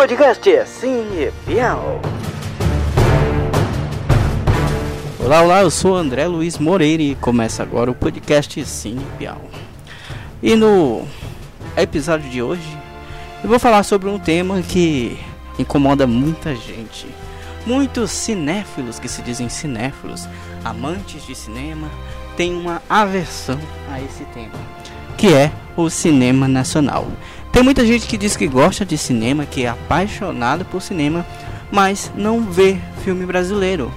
podcast 0.00 0.66
Cine 0.66 1.30
Bial. 1.46 2.00
Olá, 5.22 5.42
olá, 5.42 5.60
eu 5.60 5.70
sou 5.70 5.94
André 5.94 6.26
Luiz 6.26 6.56
Moreira 6.56 7.02
e 7.02 7.14
começa 7.14 7.62
agora 7.62 7.90
o 7.90 7.94
podcast 7.94 8.64
Cine 8.64 9.04
Bial. 9.18 9.42
E 10.42 10.56
no 10.56 11.06
episódio 11.76 12.30
de 12.30 12.40
hoje 12.40 12.78
eu 13.42 13.48
vou 13.50 13.58
falar 13.58 13.82
sobre 13.82 14.08
um 14.08 14.18
tema 14.18 14.62
que 14.62 15.20
incomoda 15.58 16.06
muita 16.06 16.56
gente. 16.56 17.06
Muitos 17.66 18.10
cinéfilos 18.10 18.98
que 18.98 19.06
se 19.06 19.20
dizem 19.20 19.50
cinéfilos, 19.50 20.26
amantes 20.64 21.26
de 21.26 21.34
cinema, 21.34 21.90
têm 22.38 22.56
uma 22.56 22.80
aversão 22.88 23.60
a 23.92 24.00
esse 24.00 24.24
tema, 24.32 24.58
que 25.18 25.34
é 25.34 25.52
o 25.76 25.90
cinema 25.90 26.48
nacional. 26.48 27.06
Tem 27.52 27.62
muita 27.62 27.84
gente 27.84 28.06
que 28.06 28.16
diz 28.16 28.36
que 28.36 28.46
gosta 28.46 28.84
de 28.84 28.96
cinema, 28.96 29.44
que 29.44 29.64
é 29.64 29.68
apaixonado 29.68 30.64
por 30.64 30.80
cinema, 30.80 31.26
mas 31.70 32.10
não 32.14 32.42
vê 32.42 32.78
filme 33.04 33.26
brasileiro. 33.26 33.92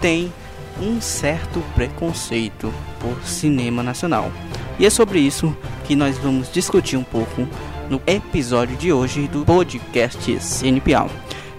Tem 0.00 0.32
um 0.80 1.00
certo 1.00 1.62
preconceito 1.74 2.72
por 2.98 3.16
cinema 3.24 3.82
nacional. 3.82 4.32
E 4.78 4.86
é 4.86 4.90
sobre 4.90 5.20
isso 5.20 5.56
que 5.84 5.94
nós 5.94 6.18
vamos 6.18 6.50
discutir 6.50 6.96
um 6.96 7.04
pouco 7.04 7.46
no 7.88 8.00
episódio 8.06 8.76
de 8.76 8.92
hoje 8.92 9.28
do 9.28 9.44
podcast 9.44 10.40
Cine. 10.40 10.82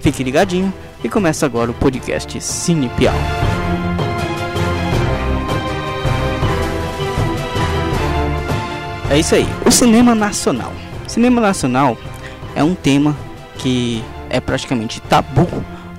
Fique 0.01 0.23
ligadinho 0.23 0.73
e 1.03 1.07
começa 1.07 1.45
agora 1.45 1.71
o 1.71 1.73
podcast 1.73 2.41
Cine. 2.41 2.91
É 9.09 9.19
isso 9.19 9.35
aí, 9.35 9.47
o 9.65 9.71
cinema 9.71 10.13
nacional. 10.13 10.73
Cinema 11.07 11.39
nacional 11.39 11.97
é 12.55 12.63
um 12.63 12.73
tema 12.75 13.15
que 13.57 14.03
é 14.29 14.39
praticamente 14.39 15.01
tabu 15.01 15.47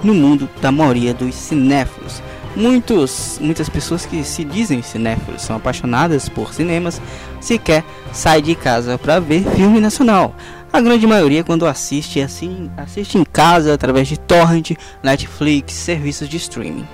no 0.03 0.15
mundo 0.15 0.49
da 0.61 0.71
maioria 0.71 1.15
dos 1.15 1.35
cinéfilos. 1.35 2.23
Muitos, 2.55 3.39
muitas 3.41 3.69
pessoas 3.69 4.07
que 4.07 4.25
se 4.25 4.43
dizem 4.43 4.83
cinéfilos 4.83 5.43
são 5.43 5.57
apaixonadas 5.57 6.29
por 6.29 6.55
cinemas, 6.55 7.01
sequer 7.41 7.85
sai 8.13 8.41
de 8.41 8.55
casa 8.55 8.97
para 8.97 9.21
ver 9.21 9.45
filme 9.55 9.79
nacional. 9.79 10.35
A 10.73 10.81
grande 10.81 11.07
maioria 11.07 11.45
quando 11.45 11.67
assiste 11.67 12.21
assim, 12.21 12.71
assiste 12.77 13.19
em 13.19 13.25
casa 13.25 13.75
através 13.75 14.09
de 14.09 14.19
torrent, 14.19 14.73
Netflix, 15.03 15.75
serviços 15.75 16.29
de 16.29 16.39
streaming. 16.39 16.87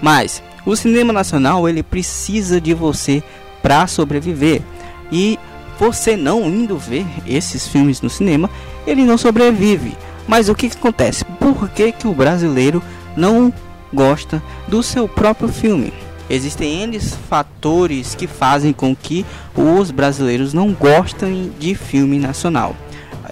Mas 0.00 0.42
o 0.64 0.76
cinema 0.76 1.12
nacional 1.12 1.68
ele 1.68 1.82
precisa 1.82 2.60
de 2.60 2.72
você 2.72 3.22
para 3.60 3.86
sobreviver. 3.86 4.62
E 5.10 5.38
você 5.78 6.16
não 6.16 6.44
indo 6.46 6.76
ver 6.76 7.06
esses 7.26 7.66
filmes 7.66 8.00
no 8.00 8.10
cinema, 8.10 8.50
ele 8.86 9.04
não 9.04 9.16
sobrevive. 9.16 9.96
Mas 10.26 10.48
o 10.48 10.54
que, 10.54 10.68
que 10.68 10.76
acontece? 10.76 11.24
Por 11.24 11.68
que, 11.70 11.92
que 11.92 12.06
o 12.06 12.14
brasileiro 12.14 12.82
não 13.16 13.52
gosta 13.92 14.42
do 14.66 14.82
seu 14.82 15.08
próprio 15.08 15.48
filme? 15.48 15.92
Existem 16.28 16.82
N 16.82 17.00
fatores 17.00 18.14
que 18.14 18.26
fazem 18.26 18.72
com 18.72 18.94
que 18.94 19.24
os 19.56 19.90
brasileiros 19.90 20.52
não 20.52 20.72
gostem 20.72 21.50
de 21.58 21.74
filme 21.74 22.18
nacional. 22.18 22.76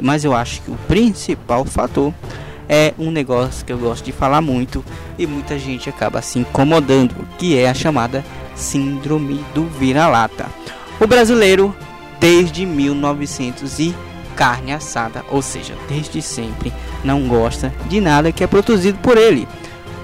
Mas 0.02 0.24
eu 0.24 0.34
acho 0.34 0.62
que 0.62 0.70
o 0.70 0.78
principal 0.88 1.64
fator 1.64 2.12
é 2.68 2.94
um 2.98 3.10
negócio 3.10 3.64
que 3.64 3.72
eu 3.72 3.78
gosto 3.78 4.04
de 4.04 4.12
falar 4.12 4.40
muito 4.40 4.84
e 5.18 5.26
muita 5.26 5.58
gente 5.58 5.88
acaba 5.88 6.22
se 6.22 6.38
incomodando, 6.38 7.14
que 7.38 7.56
é 7.58 7.68
a 7.68 7.74
chamada 7.74 8.24
síndrome 8.54 9.44
do 9.54 9.64
vira-lata. 9.64 10.46
O 10.98 11.06
brasileiro 11.06 11.74
desde 12.20 12.64
1900 12.64 13.78
e 13.78 13.94
carne 14.34 14.72
assada, 14.72 15.24
ou 15.30 15.40
seja, 15.40 15.74
desde 15.88 16.20
sempre 16.20 16.72
não 17.02 17.26
gosta 17.26 17.72
de 17.88 18.00
nada 18.00 18.30
que 18.30 18.44
é 18.44 18.46
produzido 18.46 18.98
por 18.98 19.16
ele, 19.16 19.48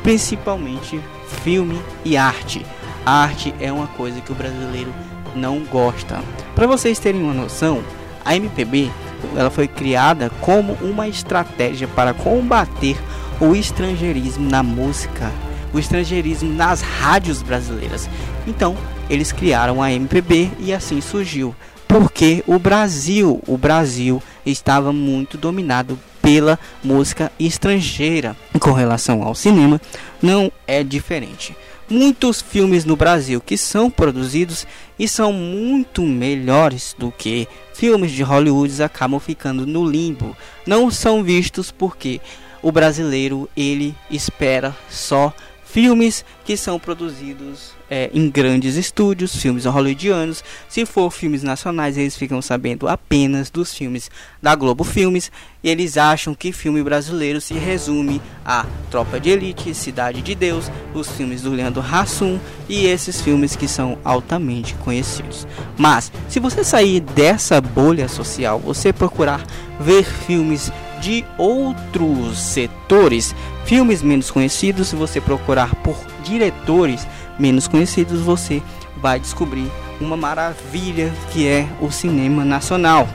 principalmente 0.02 1.00
filme 1.44 1.80
e 2.04 2.16
arte. 2.16 2.64
A 3.04 3.24
arte 3.24 3.54
é 3.60 3.70
uma 3.70 3.86
coisa 3.88 4.20
que 4.20 4.32
o 4.32 4.34
brasileiro 4.34 4.92
não 5.34 5.60
gosta. 5.64 6.20
Para 6.54 6.66
vocês 6.66 6.98
terem 6.98 7.22
uma 7.22 7.34
noção, 7.34 7.82
a 8.24 8.36
MPB 8.36 8.90
ela 9.36 9.50
foi 9.50 9.68
criada 9.68 10.30
como 10.40 10.74
uma 10.80 11.08
estratégia 11.08 11.86
para 11.88 12.12
combater 12.12 12.96
o 13.40 13.54
estrangeirismo 13.54 14.48
na 14.48 14.62
música, 14.62 15.30
o 15.72 15.78
estrangeirismo 15.78 16.52
nas 16.52 16.80
rádios 16.80 17.42
brasileiras. 17.42 18.08
Então, 18.46 18.76
eles 19.08 19.32
criaram 19.32 19.82
a 19.82 19.92
MPB 19.92 20.50
e 20.58 20.72
assim 20.72 21.00
surgiu 21.00 21.54
porque 21.92 22.42
o 22.46 22.58
Brasil, 22.58 23.42
o 23.46 23.58
Brasil 23.58 24.22
estava 24.46 24.94
muito 24.94 25.36
dominado 25.36 25.98
pela 26.22 26.58
música 26.82 27.30
estrangeira. 27.38 28.34
Com 28.58 28.72
relação 28.72 29.22
ao 29.22 29.34
cinema, 29.34 29.78
não 30.22 30.50
é 30.66 30.82
diferente. 30.82 31.54
Muitos 31.90 32.40
filmes 32.40 32.86
no 32.86 32.96
Brasil 32.96 33.42
que 33.42 33.58
são 33.58 33.90
produzidos 33.90 34.66
e 34.98 35.06
são 35.06 35.34
muito 35.34 36.00
melhores 36.00 36.96
do 36.98 37.12
que 37.12 37.46
filmes 37.74 38.10
de 38.10 38.22
Hollywood 38.22 38.82
acabam 38.82 39.20
ficando 39.20 39.66
no 39.66 39.84
limbo. 39.84 40.34
Não 40.66 40.90
são 40.90 41.22
vistos 41.22 41.70
porque 41.70 42.22
o 42.62 42.72
brasileiro 42.72 43.50
ele 43.54 43.94
espera 44.10 44.74
só 44.88 45.30
filmes 45.62 46.24
que 46.42 46.56
são 46.56 46.78
produzidos 46.78 47.72
é, 47.92 48.08
em 48.14 48.30
grandes 48.30 48.76
estúdios, 48.76 49.36
filmes 49.36 49.66
hollywoodianos. 49.66 50.42
Se 50.66 50.86
for 50.86 51.10
filmes 51.10 51.42
nacionais, 51.42 51.98
eles 51.98 52.16
ficam 52.16 52.40
sabendo 52.40 52.88
apenas 52.88 53.50
dos 53.50 53.74
filmes 53.74 54.10
da 54.40 54.54
Globo 54.54 54.82
Filmes 54.82 55.30
e 55.62 55.68
eles 55.68 55.98
acham 55.98 56.34
que 56.34 56.52
filme 56.52 56.82
brasileiro 56.82 57.38
se 57.38 57.52
resume 57.52 58.18
a 58.46 58.64
Tropa 58.90 59.20
de 59.20 59.28
Elite, 59.28 59.74
Cidade 59.74 60.22
de 60.22 60.34
Deus, 60.34 60.70
os 60.94 61.10
filmes 61.10 61.42
do 61.42 61.50
Leandro 61.50 61.82
Hassum 61.82 62.40
e 62.66 62.86
esses 62.86 63.20
filmes 63.20 63.54
que 63.54 63.68
são 63.68 63.98
altamente 64.02 64.74
conhecidos. 64.76 65.46
Mas 65.76 66.10
se 66.30 66.40
você 66.40 66.64
sair 66.64 67.00
dessa 67.00 67.60
bolha 67.60 68.08
social, 68.08 68.58
você 68.58 68.90
procurar 68.90 69.44
ver 69.78 70.04
filmes 70.04 70.72
de 71.02 71.26
outros 71.36 72.38
setores, 72.38 73.34
filmes 73.66 74.00
menos 74.00 74.30
conhecidos, 74.30 74.88
se 74.88 74.96
você 74.96 75.20
procurar 75.20 75.74
por 75.82 75.96
diretores 76.22 77.06
menos 77.38 77.66
conhecidos, 77.66 78.20
você 78.20 78.62
vai 78.96 79.18
descobrir 79.18 79.70
uma 80.00 80.16
maravilha 80.16 81.12
que 81.32 81.46
é 81.46 81.66
o 81.80 81.90
cinema 81.90 82.44
nacional. 82.44 83.08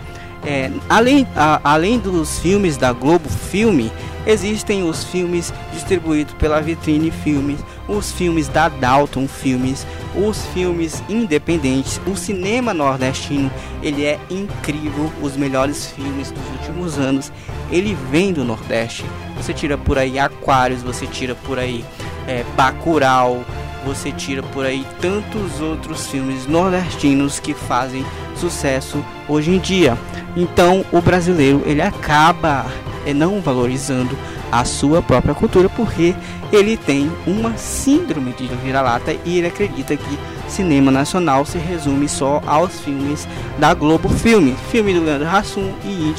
É, 0.45 0.71
além, 0.87 1.27
a, 1.35 1.59
além 1.63 1.99
dos 1.99 2.39
filmes 2.39 2.77
da 2.77 2.93
Globo 2.93 3.27
Filme, 3.27 3.91
existem 4.25 4.83
os 4.83 5.03
filmes 5.05 5.53
distribuídos 5.73 6.33
pela 6.35 6.61
Vitrine 6.61 7.11
Filmes, 7.11 7.59
os 7.87 8.11
filmes 8.11 8.47
da 8.47 8.67
Dalton 8.69 9.27
Filmes, 9.27 9.87
os 10.15 10.45
filmes 10.47 11.01
independentes, 11.07 11.99
o 12.05 12.15
cinema 12.15 12.73
nordestino, 12.73 13.49
ele 13.81 14.05
é 14.05 14.19
incrível, 14.29 15.11
os 15.21 15.35
melhores 15.35 15.87
filmes 15.87 16.31
dos 16.31 16.45
últimos 16.59 16.97
anos, 16.97 17.31
ele 17.71 17.97
vem 18.11 18.33
do 18.33 18.43
Nordeste. 18.43 19.05
Você 19.37 19.53
tira 19.53 19.77
por 19.77 19.97
aí 19.97 20.19
Aquários, 20.19 20.83
você 20.83 21.07
tira 21.07 21.35
por 21.35 21.57
aí 21.57 21.85
é, 22.27 22.43
Bacurau, 22.55 23.45
você 23.87 24.11
tira 24.11 24.43
por 24.43 24.65
aí 24.65 24.85
tantos 24.99 25.61
outros 25.61 26.07
filmes 26.07 26.45
nordestinos 26.45 27.39
que 27.39 27.53
fazem 27.53 28.05
sucesso 28.35 29.03
hoje 29.27 29.51
em 29.51 29.59
dia. 29.59 29.97
Então 30.35 30.83
o 30.91 31.01
brasileiro 31.01 31.63
ele 31.65 31.81
acaba 31.81 32.65
é, 33.05 33.13
não 33.13 33.39
valorizando 33.39 34.17
a 34.51 34.65
sua 34.65 35.01
própria 35.01 35.33
cultura 35.33 35.69
porque 35.69 36.13
ele 36.51 36.77
tem 36.77 37.11
uma 37.25 37.57
síndrome 37.57 38.33
de 38.33 38.47
vira-lata 38.63 39.15
e 39.25 39.37
ele 39.37 39.47
acredita 39.47 39.95
que 39.95 40.19
cinema 40.47 40.91
nacional 40.91 41.45
se 41.45 41.57
resume 41.57 42.07
só 42.07 42.41
aos 42.45 42.79
filmes 42.79 43.27
da 43.59 43.73
Globo 43.73 44.07
Filme, 44.07 44.55
filme 44.69 44.93
do 44.93 45.03
Leandro 45.03 45.27
Hassum 45.27 45.73
e 45.83 46.13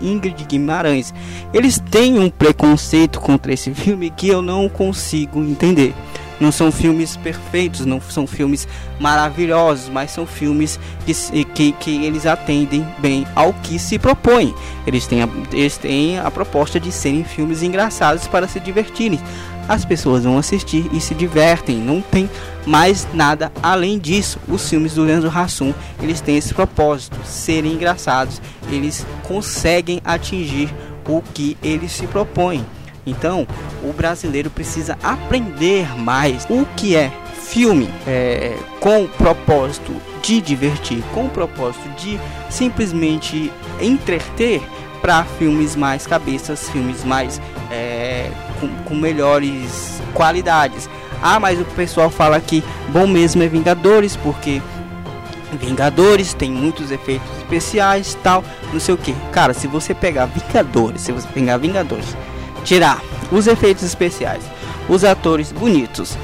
Ingrid 0.00 0.44
Guimarães. 0.44 1.12
Eles 1.52 1.80
têm 1.90 2.18
um 2.18 2.30
preconceito 2.30 3.20
contra 3.20 3.52
esse 3.52 3.74
filme 3.74 4.10
que 4.10 4.28
eu 4.28 4.42
não 4.42 4.68
consigo 4.68 5.40
entender. 5.40 5.92
Não 6.40 6.50
são 6.50 6.72
filmes 6.72 7.16
perfeitos, 7.18 7.84
não 7.84 8.00
são 8.00 8.26
filmes 8.26 8.66
maravilhosos, 8.98 9.90
mas 9.90 10.10
são 10.10 10.26
filmes 10.26 10.80
que, 11.04 11.44
que, 11.44 11.72
que 11.72 12.04
eles 12.04 12.24
atendem 12.24 12.86
bem 12.98 13.26
ao 13.36 13.52
que 13.52 13.78
se 13.78 13.98
propõem. 13.98 14.54
Eles 14.86 15.06
têm, 15.06 15.22
a, 15.22 15.28
eles 15.52 15.76
têm 15.76 16.18
a 16.18 16.30
proposta 16.30 16.80
de 16.80 16.90
serem 16.90 17.22
filmes 17.24 17.62
engraçados 17.62 18.26
para 18.26 18.48
se 18.48 18.58
divertirem. 18.58 19.20
As 19.68 19.84
pessoas 19.84 20.24
vão 20.24 20.38
assistir 20.38 20.88
e 20.92 21.00
se 21.00 21.14
divertem, 21.14 21.76
não 21.76 22.00
tem 22.00 22.28
mais 22.66 23.06
nada 23.14 23.52
além 23.62 23.98
disso. 23.98 24.38
Os 24.48 24.68
filmes 24.68 24.94
do 24.94 25.04
Leandro 25.04 25.30
Hassum, 25.30 25.72
eles 26.02 26.20
têm 26.20 26.36
esse 26.38 26.52
propósito, 26.52 27.16
serem 27.24 27.74
engraçados. 27.74 28.40
Eles 28.68 29.06
conseguem 29.22 30.00
atingir 30.04 30.74
o 31.06 31.22
que 31.22 31.56
eles 31.62 31.92
se 31.92 32.06
propõem. 32.06 32.64
Então, 33.06 33.46
o 33.82 33.92
brasileiro 33.92 34.50
precisa 34.50 34.98
aprender 35.02 35.96
mais 35.98 36.46
o 36.50 36.66
que 36.76 36.94
é 36.94 37.10
filme 37.34 37.88
é, 38.06 38.56
com 38.78 39.04
o 39.04 39.08
propósito 39.08 39.92
de 40.22 40.40
divertir, 40.40 41.02
com 41.12 41.24
o 41.24 41.30
propósito 41.30 41.88
de 41.96 42.20
simplesmente 42.48 43.52
entreter, 43.80 44.62
para 45.00 45.24
filmes 45.24 45.74
mais 45.74 46.06
cabeças, 46.06 46.68
filmes 46.68 47.04
mais 47.04 47.40
é, 47.70 48.30
com, 48.60 48.68
com 48.84 48.94
melhores 48.94 50.00
qualidades. 50.14 50.88
Ah, 51.22 51.40
mas 51.40 51.60
o 51.60 51.64
pessoal 51.64 52.10
fala 52.10 52.40
que 52.40 52.62
bom 52.88 53.06
mesmo 53.06 53.42
é 53.42 53.48
Vingadores, 53.48 54.16
porque 54.16 54.62
Vingadores 55.60 56.32
tem 56.32 56.50
muitos 56.50 56.90
efeitos 56.90 57.28
especiais, 57.38 58.16
tal, 58.22 58.44
não 58.72 58.80
sei 58.80 58.94
o 58.94 58.98
que. 58.98 59.14
Cara, 59.32 59.52
se 59.52 59.66
você 59.66 59.94
pegar 59.94 60.26
Vingadores, 60.26 61.02
se 61.02 61.12
você 61.12 61.28
pegar 61.28 61.56
Vingadores, 61.56 62.16
tirar 62.64 63.02
os 63.30 63.46
efeitos 63.46 63.82
especiais, 63.82 64.42
os 64.88 65.04
atores 65.04 65.52
bonitos 65.52 66.16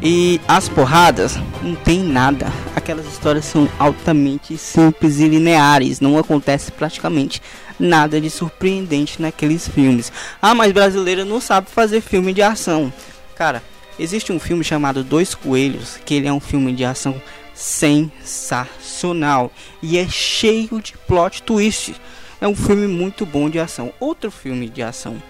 e 0.00 0.40
as 0.46 0.68
porradas, 0.68 1.36
não 1.62 1.74
tem 1.74 2.02
nada. 2.02 2.46
Aquelas 2.76 3.06
histórias 3.06 3.44
são 3.44 3.68
altamente 3.78 4.56
simples 4.56 5.18
e 5.18 5.28
lineares, 5.28 6.00
não 6.00 6.16
acontece 6.16 6.70
praticamente 6.70 7.42
nada 7.78 8.20
de 8.20 8.30
surpreendente 8.30 9.20
naqueles 9.20 9.66
filmes. 9.68 10.12
Ah, 10.40 10.54
mas 10.54 10.72
brasileiro 10.72 11.24
não 11.24 11.40
sabe 11.40 11.68
fazer 11.70 12.00
filme 12.00 12.32
de 12.32 12.42
ação. 12.42 12.92
Cara, 13.34 13.62
existe 13.98 14.32
um 14.32 14.38
filme 14.38 14.62
chamado 14.62 15.02
Dois 15.02 15.34
Coelhos, 15.34 15.98
que 16.04 16.14
ele 16.14 16.28
é 16.28 16.32
um 16.32 16.40
filme 16.40 16.72
de 16.72 16.84
ação 16.84 17.20
sensacional 17.54 19.50
e 19.82 19.98
é 19.98 20.08
cheio 20.08 20.80
de 20.80 20.96
plot 21.06 21.42
twist. 21.42 21.94
É 22.40 22.46
um 22.46 22.54
filme 22.54 22.86
muito 22.86 23.26
bom 23.26 23.50
de 23.50 23.58
ação. 23.58 23.92
Outro 23.98 24.30
filme 24.30 24.68
de 24.68 24.80
ação 24.80 25.20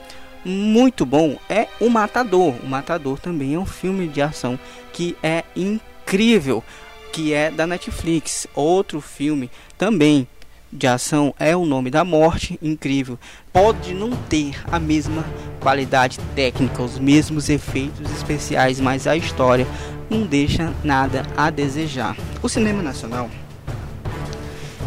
muito 0.49 1.05
bom 1.05 1.37
é 1.49 1.69
O 1.81 1.89
Matador. 1.89 2.55
O 2.63 2.67
Matador 2.67 3.19
também 3.19 3.55
é 3.55 3.59
um 3.59 3.67
filme 3.67 4.09
de 4.09 4.23
ação 4.23 4.59
que 4.93 5.17
é 5.23 5.45
incrível, 5.55 6.65
que 7.13 7.33
é 7.33 7.51
da 7.51 7.67
Netflix. 7.67 8.47
Outro 8.55 9.01
filme 9.01 9.51
também 9.77 10.27
de 10.73 10.87
ação 10.87 11.35
é 11.39 11.57
o 11.57 11.65
nome 11.65 11.91
da 11.91 12.05
morte, 12.05 12.59
incrível. 12.63 13.19
Pode 13.53 13.95
não 13.95 14.11
ter 14.11 14.63
a 14.71 14.79
mesma 14.79 15.25
qualidade 15.61 16.19
técnica, 16.35 16.83
os 16.83 16.99
mesmos 16.99 17.49
efeitos 17.49 18.11
especiais, 18.11 18.81
mas 18.81 19.07
a 19.07 19.17
história 19.17 19.67
não 20.11 20.27
deixa 20.27 20.73
nada 20.83 21.25
a 21.37 21.51
desejar. 21.51 22.17
O 22.43 22.49
cinema 22.49 22.83
nacional 22.83 23.31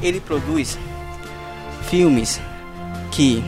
ele 0.01 0.19
produz 0.19 0.79
filmes 1.87 2.41
que 3.11 3.43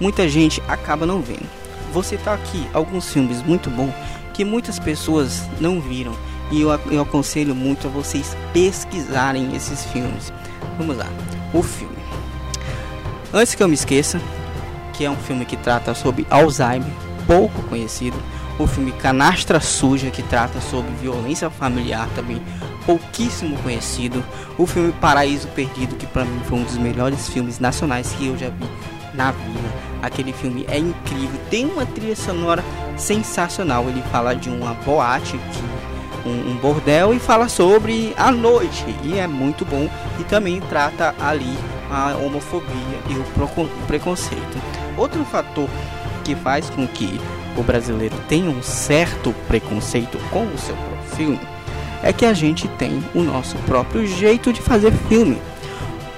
muita 0.00 0.28
gente 0.28 0.62
acaba 0.68 1.06
não 1.06 1.20
vendo. 1.20 1.48
Vou 1.92 2.02
citar 2.02 2.34
aqui 2.34 2.66
alguns 2.72 3.12
filmes 3.12 3.42
muito 3.42 3.70
bons 3.70 3.92
que 4.34 4.44
muitas 4.44 4.78
pessoas 4.78 5.42
não 5.60 5.80
viram 5.80 6.12
e 6.50 6.60
eu, 6.60 6.70
eu 6.90 7.02
aconselho 7.02 7.54
muito 7.54 7.88
a 7.88 7.90
vocês 7.90 8.36
pesquisarem 8.52 9.54
esses 9.54 9.84
filmes. 9.86 10.32
Vamos 10.78 10.96
lá, 10.96 11.06
o 11.52 11.62
filme. 11.62 11.96
Antes 13.32 13.54
que 13.54 13.62
eu 13.62 13.68
me 13.68 13.74
esqueça, 13.74 14.20
que 14.92 15.04
é 15.04 15.10
um 15.10 15.16
filme 15.16 15.44
que 15.44 15.56
trata 15.56 15.94
sobre 15.94 16.26
Alzheimer, 16.30 16.90
pouco 17.26 17.62
conhecido 17.64 18.16
o 18.58 18.66
filme 18.66 18.90
Canastra 18.92 19.60
Suja, 19.60 20.10
que 20.10 20.22
trata 20.22 20.60
sobre 20.60 20.90
violência 21.00 21.48
familiar, 21.48 22.08
também 22.14 22.42
pouquíssimo 22.84 23.56
conhecido. 23.58 24.24
O 24.56 24.66
filme 24.66 24.92
Paraíso 24.92 25.46
Perdido, 25.48 25.94
que 25.94 26.06
para 26.06 26.24
mim 26.24 26.40
foi 26.44 26.58
um 26.58 26.64
dos 26.64 26.76
melhores 26.76 27.28
filmes 27.28 27.60
nacionais 27.60 28.12
que 28.12 28.26
eu 28.26 28.36
já 28.36 28.48
vi 28.48 28.66
na 29.18 29.32
vida. 29.32 29.68
Aquele 30.00 30.32
filme 30.32 30.64
é 30.68 30.78
incrível, 30.78 31.40
tem 31.50 31.66
uma 31.66 31.84
trilha 31.84 32.14
sonora 32.14 32.64
sensacional. 32.96 33.84
Ele 33.88 34.02
fala 34.12 34.34
de 34.34 34.48
uma 34.48 34.74
boate, 34.74 35.38
um, 36.24 36.52
um 36.52 36.56
bordel 36.56 37.12
e 37.12 37.18
fala 37.18 37.48
sobre 37.48 38.14
a 38.16 38.30
noite 38.30 38.84
e 39.02 39.18
é 39.18 39.26
muito 39.26 39.64
bom. 39.64 39.90
E 40.20 40.24
também 40.24 40.60
trata 40.60 41.14
ali 41.20 41.58
a 41.90 42.16
homofobia 42.16 42.70
e 43.10 43.14
o 43.14 43.86
preconceito. 43.86 44.62
Outro 44.96 45.24
fator 45.24 45.68
que 46.24 46.36
faz 46.36 46.70
com 46.70 46.86
que 46.86 47.20
o 47.56 47.62
brasileiro 47.62 48.14
tem 48.28 48.48
um 48.48 48.62
certo 48.62 49.34
preconceito 49.48 50.16
com 50.30 50.44
o 50.44 50.58
seu 50.58 50.76
próprio 50.76 51.16
filme 51.16 51.40
é 52.02 52.12
que 52.12 52.24
a 52.24 52.32
gente 52.32 52.68
tem 52.68 53.02
o 53.12 53.22
nosso 53.22 53.56
próprio 53.58 54.06
jeito 54.06 54.52
de 54.52 54.62
fazer 54.62 54.92
filme. 55.08 55.38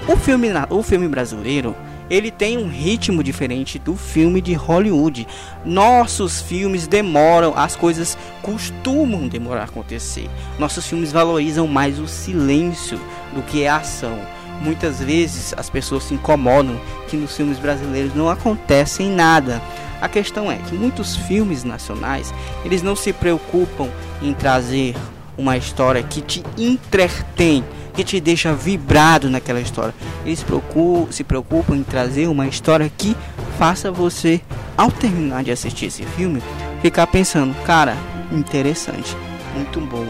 O 0.07 0.15
filme, 0.15 0.49
o 0.69 0.83
filme 0.83 1.07
brasileiro 1.07 1.75
ele 2.11 2.29
tem 2.29 2.57
um 2.57 2.67
ritmo 2.67 3.23
diferente 3.23 3.79
do 3.79 3.95
filme 3.95 4.41
de 4.41 4.53
Hollywood. 4.53 5.25
Nossos 5.63 6.41
filmes 6.41 6.85
demoram, 6.85 7.53
as 7.55 7.77
coisas 7.77 8.17
costumam 8.41 9.29
demorar 9.29 9.61
a 9.61 9.63
acontecer. 9.63 10.29
Nossos 10.59 10.85
filmes 10.85 11.13
valorizam 11.13 11.65
mais 11.67 11.99
o 11.99 12.09
silêncio 12.09 12.99
do 13.33 13.41
que 13.41 13.65
a 13.65 13.77
ação. 13.77 14.19
Muitas 14.61 14.99
vezes 14.99 15.53
as 15.55 15.69
pessoas 15.69 16.03
se 16.03 16.13
incomodam 16.13 16.77
que 17.07 17.15
nos 17.15 17.35
filmes 17.35 17.57
brasileiros 17.57 18.13
não 18.13 18.29
acontece 18.29 19.03
nada. 19.03 19.61
A 20.01 20.09
questão 20.09 20.51
é 20.51 20.57
que 20.57 20.75
muitos 20.75 21.15
filmes 21.15 21.63
nacionais, 21.63 22.33
eles 22.65 22.83
não 22.83 22.95
se 22.95 23.13
preocupam 23.13 23.87
em 24.21 24.33
trazer 24.33 24.95
uma 25.37 25.55
história 25.55 26.03
que 26.03 26.21
te 26.21 26.43
entretém, 26.57 27.63
que 27.93 28.03
te 28.03 28.19
deixa 28.19 28.53
vibrado 28.53 29.29
naquela 29.29 29.61
história. 29.61 29.93
Eles 30.25 30.43
preocupam, 30.43 31.11
se 31.11 31.23
preocupam 31.23 31.75
em 31.75 31.83
trazer 31.83 32.27
uma 32.27 32.47
história 32.47 32.91
que 32.97 33.15
faça 33.57 33.91
você, 33.91 34.41
ao 34.77 34.91
terminar 34.91 35.43
de 35.43 35.51
assistir 35.51 35.87
esse 35.87 36.03
filme, 36.03 36.41
ficar 36.81 37.07
pensando, 37.07 37.53
cara, 37.63 37.95
interessante, 38.31 39.15
muito 39.55 39.79
bom. 39.81 40.07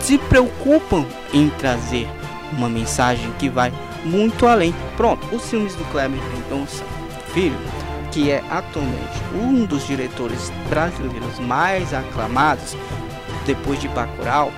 Se 0.00 0.16
preocupam 0.16 1.04
em 1.32 1.50
trazer 1.50 2.08
uma 2.52 2.68
mensagem 2.68 3.30
que 3.38 3.48
vai 3.48 3.72
muito 4.04 4.46
além. 4.46 4.74
Pronto, 4.96 5.26
os 5.34 5.48
filmes 5.50 5.74
do 5.74 5.84
Kleber 5.90 6.20
Mendonça 6.32 6.84
Filho 7.34 7.58
que 8.10 8.30
é 8.30 8.42
atualmente 8.50 9.22
um 9.34 9.64
dos 9.64 9.86
diretores 9.86 10.50
brasileiros 10.68 11.38
mais 11.38 11.92
aclamados 11.92 12.76
depois 13.46 13.80
de 13.80 13.88
Bacurau, 13.88 14.52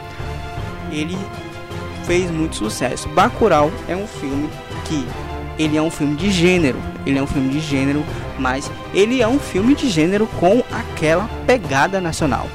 ele 0.90 1.16
fez 2.04 2.30
muito 2.30 2.56
sucesso. 2.56 3.08
Bacurau 3.10 3.70
é 3.88 3.96
um 3.96 4.06
filme 4.06 4.48
que 4.84 5.06
ele 5.58 5.76
é 5.76 5.82
um 5.82 5.90
filme 5.90 6.16
de 6.16 6.30
gênero, 6.30 6.78
ele 7.04 7.18
é 7.18 7.22
um 7.22 7.26
filme 7.26 7.50
de 7.50 7.60
gênero, 7.60 8.04
mas 8.38 8.70
ele 8.94 9.20
é 9.20 9.28
um 9.28 9.38
filme 9.38 9.74
de 9.74 9.90
gênero 9.90 10.26
com 10.38 10.62
aquela 10.70 11.28
pegada 11.46 12.00
nacional. 12.00 12.48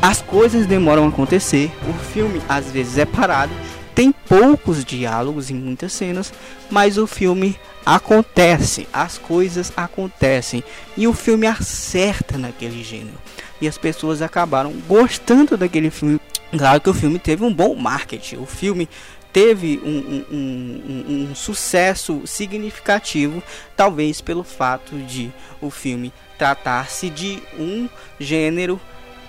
As 0.00 0.20
coisas 0.20 0.66
demoram 0.66 1.04
a 1.04 1.08
acontecer, 1.08 1.70
o 1.88 1.92
filme 1.92 2.40
às 2.48 2.70
vezes 2.70 2.98
é 2.98 3.04
parado, 3.04 3.52
tem 3.94 4.12
poucos 4.12 4.84
diálogos 4.84 5.50
em 5.50 5.54
muitas 5.54 5.92
cenas, 5.92 6.32
mas 6.70 6.96
o 6.96 7.06
filme 7.06 7.56
acontece, 7.84 8.88
as 8.92 9.18
coisas 9.18 9.72
acontecem 9.76 10.64
e 10.96 11.06
o 11.06 11.12
filme 11.12 11.46
acerta 11.46 12.38
naquele 12.38 12.82
gênero. 12.82 13.18
E 13.62 13.68
as 13.68 13.78
pessoas 13.78 14.20
acabaram 14.20 14.72
gostando 14.88 15.56
daquele 15.56 15.88
filme. 15.88 16.20
Claro 16.50 16.80
que 16.80 16.90
o 16.90 16.94
filme 16.94 17.16
teve 17.20 17.44
um 17.44 17.54
bom 17.54 17.76
marketing. 17.76 18.38
O 18.38 18.44
filme 18.44 18.88
teve 19.32 19.80
um, 19.84 19.88
um, 19.88 20.24
um, 20.36 21.28
um, 21.30 21.34
sucesso 21.36 22.22
significativo, 22.26 23.40
talvez 23.76 24.20
pelo 24.20 24.42
fato 24.42 24.96
de 24.98 25.32
o 25.60 25.70
filme 25.70 26.12
tratar-se 26.36 27.08
de 27.08 27.40
um 27.56 27.88
gênero 28.18 28.80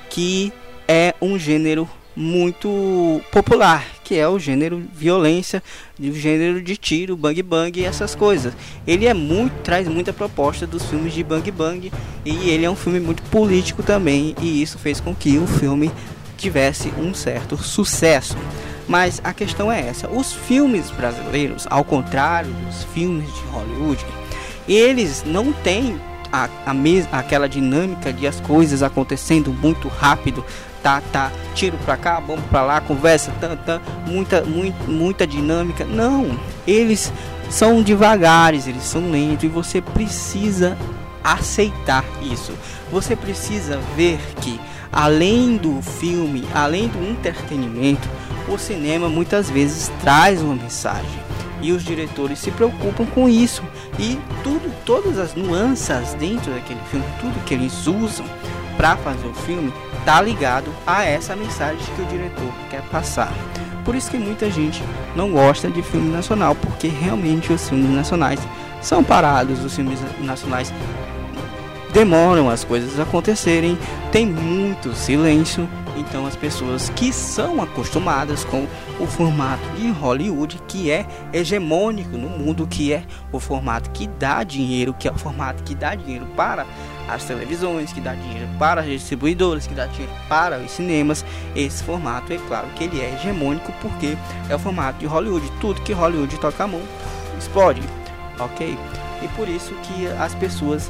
que 0.09 0.51
é 0.87 1.13
um 1.21 1.37
gênero 1.37 1.87
muito 2.15 3.21
popular, 3.31 3.85
que 4.03 4.15
é 4.15 4.27
o 4.27 4.37
gênero 4.37 4.83
violência, 4.93 5.63
o 5.99 6.13
gênero 6.13 6.61
de 6.61 6.77
tiro, 6.77 7.17
bang 7.17 7.41
bang 7.41 7.79
e 7.79 7.85
essas 7.85 8.13
coisas. 8.13 8.53
Ele 8.85 9.05
é 9.05 9.13
muito 9.13 9.53
traz 9.63 9.87
muita 9.87 10.13
proposta 10.13 10.67
dos 10.67 10.85
filmes 10.85 11.13
de 11.13 11.23
bang 11.23 11.49
bang 11.51 11.91
e 12.23 12.49
ele 12.49 12.65
é 12.65 12.69
um 12.69 12.75
filme 12.75 12.99
muito 12.99 13.23
político 13.23 13.81
também 13.81 14.35
e 14.41 14.61
isso 14.61 14.77
fez 14.77 14.99
com 14.99 15.15
que 15.15 15.37
o 15.37 15.47
filme 15.47 15.91
tivesse 16.37 16.93
um 16.97 17.13
certo 17.13 17.57
sucesso. 17.57 18.37
Mas 18.87 19.21
a 19.23 19.33
questão 19.33 19.71
é 19.71 19.79
essa: 19.87 20.09
os 20.09 20.33
filmes 20.33 20.91
brasileiros, 20.91 21.65
ao 21.69 21.83
contrário 21.83 22.51
dos 22.65 22.83
filmes 22.93 23.25
de 23.33 23.41
Hollywood, 23.47 24.05
eles 24.67 25.23
não 25.25 25.51
têm 25.51 25.99
a, 26.31 26.49
a 26.65 27.19
aquela 27.19 27.47
dinâmica 27.47 28.11
de 28.11 28.25
as 28.27 28.39
coisas 28.39 28.81
acontecendo 28.81 29.53
muito 29.53 29.87
rápido 29.87 30.43
tá, 30.83 31.01
tá, 31.11 31.31
tiro 31.55 31.77
pra 31.85 31.95
cá, 31.95 32.19
bomba 32.19 32.43
pra 32.49 32.61
lá, 32.61 32.81
conversa, 32.81 33.31
tá, 33.39 33.55
tá, 33.55 33.81
muita, 34.05 34.43
muita 34.85 35.25
dinâmica. 35.25 35.85
Não, 35.85 36.37
eles 36.67 37.11
são 37.49 37.81
devagares, 37.81 38.67
eles 38.67 38.83
são 38.83 39.09
lentos 39.09 39.45
e 39.45 39.47
você 39.47 39.81
precisa 39.81 40.77
aceitar 41.23 42.03
isso. 42.21 42.51
Você 42.91 43.15
precisa 43.15 43.79
ver 43.95 44.19
que 44.41 44.59
além 44.91 45.55
do 45.55 45.81
filme, 45.81 46.45
além 46.53 46.89
do 46.89 47.09
entretenimento, 47.09 48.07
o 48.47 48.57
cinema 48.57 49.07
muitas 49.07 49.49
vezes 49.49 49.89
traz 50.01 50.41
uma 50.41 50.55
mensagem 50.55 51.23
e 51.61 51.71
os 51.71 51.81
diretores 51.81 52.39
se 52.39 52.51
preocupam 52.51 53.05
com 53.05 53.29
isso 53.29 53.63
e 53.97 54.19
tudo, 54.43 54.69
todas 54.85 55.17
as 55.17 55.33
nuances 55.33 56.13
dentro 56.15 56.51
daquele 56.51 56.81
filme, 56.91 57.05
tudo 57.21 57.43
que 57.45 57.53
eles 57.53 57.87
usam 57.87 58.25
para 58.77 58.97
fazer 58.97 59.27
o 59.27 59.33
filme 59.33 59.73
tá 60.05 60.21
ligado 60.21 60.71
a 60.85 61.03
essa 61.03 61.35
mensagem 61.35 61.83
que 61.95 62.01
o 62.01 62.05
diretor 62.05 62.51
quer 62.69 62.81
passar. 62.83 63.33
Por 63.85 63.95
isso 63.95 64.09
que 64.09 64.17
muita 64.17 64.49
gente 64.49 64.81
não 65.15 65.31
gosta 65.31 65.69
de 65.69 65.81
filme 65.81 66.09
nacional, 66.09 66.55
porque 66.55 66.87
realmente 66.87 67.51
os 67.51 67.67
filmes 67.67 67.91
nacionais 67.91 68.39
são 68.81 69.03
parados, 69.03 69.63
os 69.63 69.75
filmes 69.75 69.99
nacionais 70.19 70.73
demoram 71.93 72.49
as 72.49 72.63
coisas 72.63 72.99
acontecerem, 72.99 73.77
tem 74.11 74.25
muito 74.25 74.93
silêncio, 74.95 75.67
então 75.95 76.25
as 76.25 76.35
pessoas 76.35 76.89
que 76.89 77.13
são 77.13 77.61
acostumadas 77.61 78.43
com 78.43 78.67
o 78.99 79.05
formato 79.05 79.63
de 79.75 79.89
Hollywood, 79.91 80.59
que 80.67 80.89
é 80.89 81.05
hegemônico 81.31 82.17
no 82.17 82.29
mundo, 82.29 82.67
que 82.67 82.91
é 82.91 83.03
o 83.31 83.39
formato 83.39 83.89
que 83.91 84.07
dá 84.07 84.43
dinheiro, 84.43 84.93
que 84.93 85.07
é 85.07 85.11
o 85.11 85.17
formato 85.17 85.63
que 85.63 85.75
dá 85.75 85.95
dinheiro 85.95 86.25
para 86.35 86.65
as 87.07 87.23
televisões, 87.25 87.91
que 87.91 88.01
dá 88.01 88.13
dinheiro 88.13 88.47
para 88.57 88.81
as 88.81 88.87
distribuidoras, 88.87 89.67
que 89.67 89.73
dá 89.73 89.85
dinheiro 89.85 90.13
para 90.27 90.57
os 90.59 90.71
cinemas. 90.71 91.25
Esse 91.55 91.83
formato 91.83 92.33
é 92.33 92.37
claro 92.47 92.67
que 92.75 92.85
ele 92.85 93.01
é 93.01 93.13
hegemônico 93.13 93.71
porque 93.81 94.17
é 94.49 94.55
o 94.55 94.59
formato 94.59 94.99
de 94.99 95.05
Hollywood. 95.05 95.51
Tudo 95.59 95.81
que 95.81 95.93
Hollywood 95.93 96.37
toca 96.39 96.63
a 96.63 96.67
mão 96.67 96.81
explode, 97.37 97.81
ok? 98.39 98.77
E 99.21 99.27
por 99.29 99.47
isso 99.47 99.73
que 99.83 100.07
as 100.07 100.33
pessoas 100.35 100.89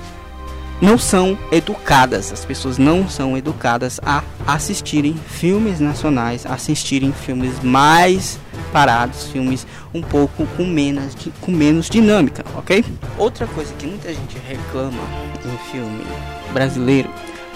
não 0.81 0.97
são 0.97 1.37
educadas, 1.51 2.31
as 2.31 2.43
pessoas 2.43 2.77
não 2.77 3.07
são 3.07 3.37
educadas 3.37 3.99
a 4.03 4.23
assistirem 4.45 5.13
filmes 5.13 5.79
nacionais, 5.79 6.45
assistirem 6.45 7.11
filmes 7.11 7.61
mais 7.61 8.39
parados, 8.71 9.27
filmes 9.27 9.65
um 9.93 10.01
pouco 10.01 10.45
com 10.57 10.65
menos, 10.65 11.15
com 11.39 11.51
menos 11.51 11.89
dinâmica, 11.89 12.43
ok? 12.55 12.83
Outra 13.17 13.47
coisa 13.47 13.73
que 13.75 13.85
muita 13.85 14.13
gente 14.13 14.37
reclama 14.47 15.03
em 15.45 15.71
filme 15.71 16.03
brasileiro 16.51 17.09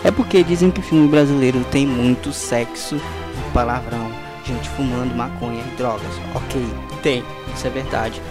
é 0.03 0.11
porque 0.11 0.43
dizem 0.43 0.69
que 0.69 0.81
filme 0.81 1.07
brasileiro 1.07 1.63
tem 1.71 1.85
muito 1.85 2.31
sexo, 2.31 3.01
palavrão, 3.53 4.11
gente 4.45 4.69
fumando 4.69 5.15
maconha 5.15 5.61
e 5.61 5.75
drogas. 5.75 6.13
Ok, 6.35 6.65
tem, 7.01 7.23
isso 7.53 7.67
é 7.67 7.69
verdade, 7.69 8.21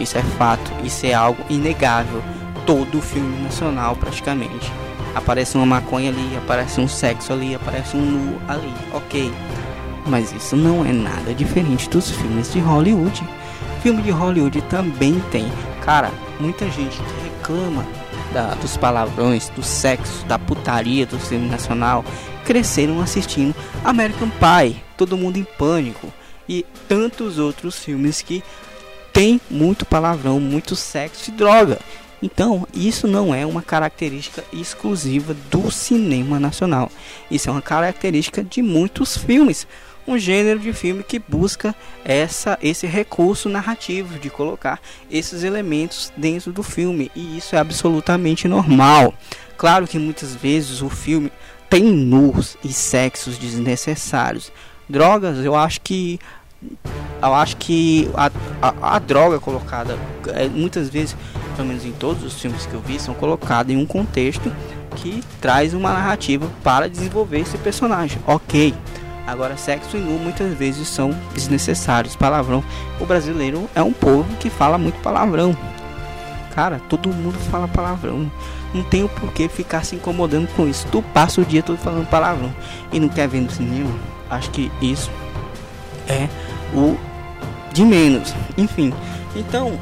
isso 0.00 0.16
é 0.16 0.22
fato, 0.22 0.72
isso 0.82 1.06
é 1.06 1.12
algo 1.12 1.44
inegável 1.50 2.22
todo 2.66 3.00
filme 3.00 3.42
nacional 3.42 3.96
praticamente. 3.96 4.72
Aparece 5.14 5.56
uma 5.56 5.66
maconha 5.66 6.10
ali, 6.10 6.36
aparece 6.36 6.80
um 6.80 6.88
sexo 6.88 7.32
ali, 7.32 7.54
aparece 7.54 7.96
um 7.96 8.00
nu 8.00 8.40
ali, 8.48 8.72
ok. 8.94 9.32
Mas 10.06 10.32
isso 10.32 10.56
não 10.56 10.84
é 10.84 10.92
nada 10.92 11.34
diferente 11.34 11.88
dos 11.88 12.10
filmes 12.10 12.52
de 12.52 12.58
Hollywood. 12.60 13.22
Filme 13.82 14.02
de 14.02 14.10
Hollywood 14.10 14.60
também 14.62 15.20
tem. 15.30 15.50
Cara, 15.84 16.10
muita 16.40 16.64
gente 16.70 16.96
que 16.96 17.24
reclama 17.24 17.84
da, 18.32 18.54
dos 18.54 18.76
palavrões, 18.76 19.48
do 19.50 19.62
sexo, 19.62 20.24
da 20.26 20.38
putaria 20.38 21.04
do 21.04 21.18
filme 21.18 21.48
nacional, 21.48 22.04
cresceram 22.44 23.00
assistindo 23.00 23.54
American 23.84 24.30
Pie, 24.30 24.82
Todo 24.96 25.16
Mundo 25.16 25.36
em 25.36 25.44
Pânico 25.44 26.12
e 26.48 26.64
tantos 26.88 27.38
outros 27.38 27.78
filmes 27.78 28.22
que 28.22 28.42
tem 29.12 29.40
muito 29.50 29.84
palavrão, 29.84 30.40
muito 30.40 30.74
sexo 30.74 31.30
e 31.30 31.32
droga. 31.32 31.78
Então, 32.22 32.66
isso 32.72 33.08
não 33.08 33.34
é 33.34 33.44
uma 33.44 33.62
característica 33.62 34.44
exclusiva 34.52 35.34
do 35.50 35.70
cinema 35.72 36.38
nacional. 36.38 36.90
Isso 37.28 37.48
é 37.48 37.52
uma 37.52 37.60
característica 37.60 38.44
de 38.44 38.62
muitos 38.62 39.16
filmes. 39.16 39.66
Um 40.06 40.16
gênero 40.16 40.58
de 40.58 40.72
filme 40.72 41.02
que 41.02 41.18
busca 41.18 41.74
essa, 42.04 42.58
esse 42.62 42.86
recurso 42.86 43.48
narrativo 43.48 44.18
de 44.18 44.30
colocar 44.30 44.80
esses 45.10 45.42
elementos 45.42 46.12
dentro 46.16 46.52
do 46.52 46.62
filme, 46.62 47.10
e 47.14 47.38
isso 47.38 47.54
é 47.54 47.58
absolutamente 47.58 48.48
normal. 48.48 49.14
Claro 49.56 49.86
que 49.86 49.98
muitas 49.98 50.34
vezes 50.34 50.82
o 50.82 50.88
filme 50.88 51.30
tem 51.70 51.84
nus 51.84 52.56
e 52.64 52.72
sexos 52.72 53.38
desnecessários. 53.38 54.52
Drogas, 54.88 55.38
eu 55.38 55.54
acho 55.54 55.80
que 55.80 56.18
eu 57.22 57.34
acho 57.34 57.56
que 57.56 58.10
a, 58.14 58.30
a, 58.60 58.96
a 58.96 58.98
droga 58.98 59.38
colocada 59.38 59.96
é, 60.28 60.48
muitas 60.48 60.88
vezes 60.88 61.16
pelo 61.52 61.68
menos 61.68 61.84
em 61.84 61.92
todos 61.92 62.22
os 62.24 62.40
filmes 62.40 62.66
que 62.66 62.74
eu 62.74 62.80
vi, 62.80 62.98
são 62.98 63.14
colocados 63.14 63.72
em 63.72 63.76
um 63.76 63.86
contexto 63.86 64.52
que 64.96 65.22
traz 65.40 65.74
uma 65.74 65.92
narrativa 65.92 66.48
para 66.62 66.88
desenvolver 66.88 67.40
esse 67.40 67.56
personagem. 67.58 68.20
Ok. 68.26 68.74
Agora, 69.26 69.56
sexo 69.56 69.96
e 69.96 70.00
nu 70.00 70.18
muitas 70.18 70.52
vezes 70.54 70.88
são 70.88 71.16
desnecessários. 71.32 72.16
Palavrão. 72.16 72.62
O 73.00 73.06
brasileiro 73.06 73.68
é 73.74 73.82
um 73.82 73.92
povo 73.92 74.28
que 74.36 74.50
fala 74.50 74.76
muito 74.76 75.00
palavrão. 75.00 75.56
Cara, 76.54 76.80
todo 76.88 77.08
mundo 77.08 77.38
fala 77.50 77.68
palavrão. 77.68 78.30
Não 78.74 78.82
tem 78.82 79.04
o 79.04 79.08
porquê 79.08 79.48
ficar 79.48 79.84
se 79.84 79.94
incomodando 79.94 80.48
com 80.54 80.66
isso. 80.66 80.86
Tu 80.90 81.02
passa 81.14 81.40
o 81.40 81.44
dia 81.44 81.62
todo 81.62 81.78
falando 81.78 82.08
palavrão 82.08 82.52
e 82.92 82.98
não 82.98 83.08
quer 83.08 83.28
ver 83.28 83.40
no 83.40 83.50
cinema. 83.50 83.90
Acho 84.28 84.50
que 84.50 84.70
isso 84.80 85.10
é 86.12 86.28
o 86.74 86.96
de 87.72 87.84
menos. 87.84 88.34
Enfim. 88.56 88.92
Então, 89.34 89.78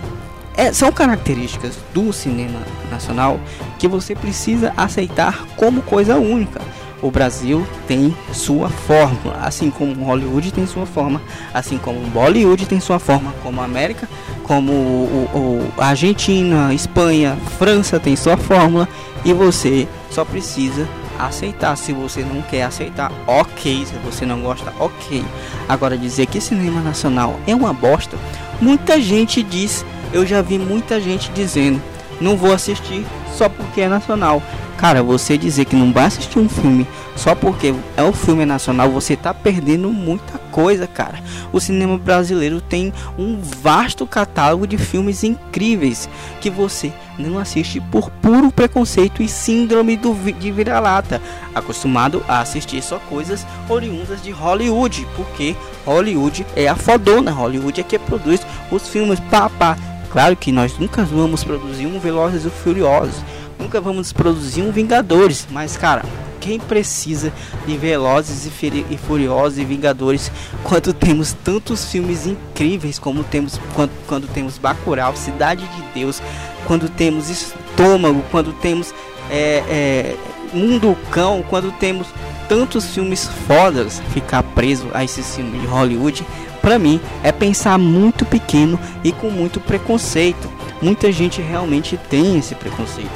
é, 0.57 0.73
são 0.73 0.93
características 0.93 1.79
do 1.93 2.13
cinema 2.13 2.61
nacional 2.91 3.41
que 3.79 3.89
você 3.89 4.15
precisa 4.15 4.73
aceitar 4.77 5.47
como 5.57 5.83
coisa 5.83 6.17
única. 6.17 6.61
O 7.03 7.11
Brasil 7.11 7.67
tem 7.89 8.15
sua 8.31 8.69
fórmula, 8.69 9.39
assim 9.43 9.71
como 9.71 10.05
Hollywood 10.05 10.53
tem 10.53 10.67
sua 10.67 10.85
forma, 10.85 11.23
assim 11.55 11.79
como 11.79 11.99
Bollywood 12.09 12.67
tem 12.67 12.79
sua 12.79 12.99
forma, 12.99 13.33
como 13.43 13.63
a 13.63 13.65
América, 13.65 14.07
como 14.43 14.73
o, 14.73 15.73
o, 15.79 15.83
Argentina, 15.83 16.75
Espanha, 16.75 17.39
França 17.59 17.99
tem 17.99 18.15
sua 18.17 18.37
fórmula 18.37 18.87
e 19.25 19.33
você 19.33 19.89
só 20.11 20.27
precisa 20.27 20.87
aceitar. 21.27 21.77
Se 21.77 21.93
você 21.93 22.23
não 22.23 22.43
quer 22.43 22.63
aceitar, 22.63 23.13
ok. 23.27 23.87
Se 23.87 23.95
você 24.05 24.27
não 24.27 24.41
gosta, 24.41 24.73
ok. 24.79 25.25
Agora 25.69 25.97
dizer 25.97 26.27
que 26.27 26.41
cinema 26.41 26.81
nacional 26.81 27.39
é 27.47 27.55
uma 27.55 27.73
bosta, 27.73 28.17
muita 28.61 29.01
gente 29.01 29.43
diz 29.43 29.85
eu 30.13 30.27
já 30.27 30.43
vi 30.43 30.59
muita 30.59 31.01
gente 31.01 31.31
dizendo: 31.33 31.81
não 32.21 32.37
vou 32.37 32.53
assistir 32.53 33.07
só 33.33 33.49
porque 33.49 33.81
é 33.81 33.89
nacional. 33.89 34.43
Cara, 34.77 35.03
você 35.03 35.37
dizer 35.37 35.67
que 35.67 35.77
não 35.77 35.93
vai 35.93 36.07
assistir 36.07 36.39
um 36.39 36.49
filme 36.49 36.87
só 37.15 37.35
porque 37.35 37.75
é 37.97 38.03
o 38.03 38.13
filme 38.13 38.47
nacional, 38.47 38.91
você 38.91 39.15
tá 39.15 39.35
perdendo 39.35 39.91
muita 39.91 40.40
coisa, 40.51 40.87
cara. 40.87 41.23
O 41.53 41.61
cinema 41.61 41.97
brasileiro 41.97 42.61
tem 42.61 42.93
um 43.19 43.41
vasto 43.41 44.07
catálogo 44.07 44.67
de 44.67 44.77
filmes 44.77 45.25
incríveis 45.25 46.09
que 46.41 46.51
você 46.51 46.93
não 47.19 47.39
assiste 47.39 47.81
por 47.81 48.11
puro 48.11 48.51
preconceito 48.51 49.23
e 49.23 49.29
síndrome 49.29 49.97
do 49.97 50.15
de 50.33 50.51
vira-lata, 50.51 51.21
acostumado 51.55 52.25
a 52.29 52.41
assistir 52.41 52.83
só 52.83 52.99
coisas 52.99 53.47
oriundas 53.69 54.23
de 54.23 54.31
Hollywood, 54.31 55.07
porque 55.17 55.55
Hollywood 55.85 56.47
é 56.57 56.69
a 56.69 56.77
fodona, 56.77 57.31
Hollywood 57.31 57.81
é 57.81 57.85
que 57.85 57.99
produz 57.99 58.41
os 58.71 58.89
filmes 58.89 59.21
papá. 59.21 59.77
Claro 60.11 60.37
que 60.37 60.51
nós 60.51 60.77
nunca 60.79 61.05
vamos 61.05 61.45
produzir 61.45 61.87
um 61.87 62.01
Velozes 62.01 62.45
e 62.45 62.51
Furiosos, 62.51 63.23
nunca 63.59 63.81
vamos 63.81 64.13
produzir 64.13 64.63
um 64.63 64.73
Vingadores, 64.73 65.47
mas 65.51 65.77
cara, 65.77 66.05
quem 66.41 66.59
precisa 66.59 67.33
de 67.67 67.77
Velozes 67.77 68.47
e 68.47 68.97
Furiosos 68.97 69.59
e 69.59 69.65
Vingadores 69.65 70.33
quando 70.65 70.93
temos 70.93 71.33
tantos 71.33 71.85
filmes 71.85 72.27
incríveis 72.27 72.99
como 72.99 73.23
temos 73.23 73.61
quando, 73.75 73.93
quando 74.07 74.27
temos 74.29 74.59
Bacurau, 74.59 75.15
Cidade 75.15 75.65
de 75.65 75.83
Deus, 75.95 76.23
quando 76.67 76.89
temos 76.89 77.29
Estômago, 77.29 78.25
quando 78.31 78.53
temos 78.55 78.95
é, 79.31 79.63
é, 79.69 80.17
Mundo 80.53 80.97
Cão, 81.11 81.45
quando 81.49 81.71
temos 81.73 82.07
tantos 82.49 82.87
filmes 82.87 83.29
fodas, 83.47 84.03
ficar 84.13 84.43
preso 84.43 84.89
a 84.93 85.05
esses 85.05 85.37
filmes 85.37 85.61
de 85.61 85.67
Hollywood 85.69 86.27
para 86.61 86.79
mim, 86.79 87.01
é 87.23 87.33
pensar 87.33 87.79
muito 87.79 88.25
pequeno 88.27 88.79
e 89.05 89.13
com 89.13 89.31
muito 89.31 89.61
preconceito. 89.61 90.51
Muita 90.83 91.13
gente 91.13 91.41
realmente 91.41 91.97
tem 92.09 92.39
esse 92.39 92.55
preconceito 92.55 93.11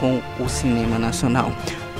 com 0.00 0.20
o 0.42 0.48
cinema 0.48 0.98
nacional. 0.98 1.52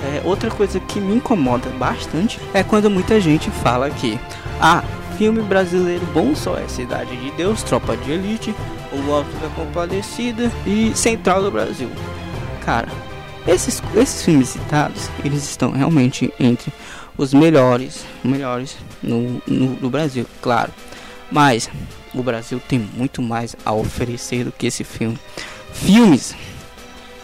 É, 0.03 0.23
outra 0.25 0.51
coisa 0.51 0.81
que 0.81 1.01
me 1.01 1.15
incomoda 1.15 1.69
bastante 1.71 2.41
é 2.55 2.63
quando 2.63 2.89
muita 2.89 3.21
gente 3.21 3.51
fala 3.51 3.91
que 3.91 4.19
ah, 4.61 4.83
filme 5.19 5.43
brasileiro 5.43 6.05
bom 6.15 6.35
só 6.35 6.57
é 6.57 6.67
Cidade 6.67 7.15
de 7.17 7.31
Deus, 7.33 7.63
Tropa 7.63 7.97
de 7.97 8.13
Elite, 8.13 8.55
O 8.93 9.13
Alto 9.13 9.31
da 9.39 9.49
Compadecida 9.51 10.51
e 10.67 10.93
Central 10.95 11.43
do 11.43 11.51
Brasil. 11.51 11.91
Cara, 12.65 12.89
esses, 13.47 13.83
esses 13.95 14.25
filmes 14.25 14.49
citados, 14.49 15.11
eles 15.23 15.45
estão 15.45 15.73
realmente 15.73 16.33
entre 16.41 16.73
os 17.19 17.35
melhores, 17.35 18.05
melhores 18.25 18.77
no, 19.03 19.43
no, 19.47 19.77
no 19.77 19.91
Brasil, 19.91 20.27
claro. 20.41 20.73
Mas 21.31 21.69
o 22.15 22.23
Brasil 22.23 22.61
tem 22.67 22.79
muito 22.79 23.21
mais 23.21 23.55
a 23.65 23.73
oferecer 23.73 24.45
do 24.45 24.53
que 24.53 24.67
esse 24.67 24.85
filme. 24.85 25.19
Filmes 25.73 26.35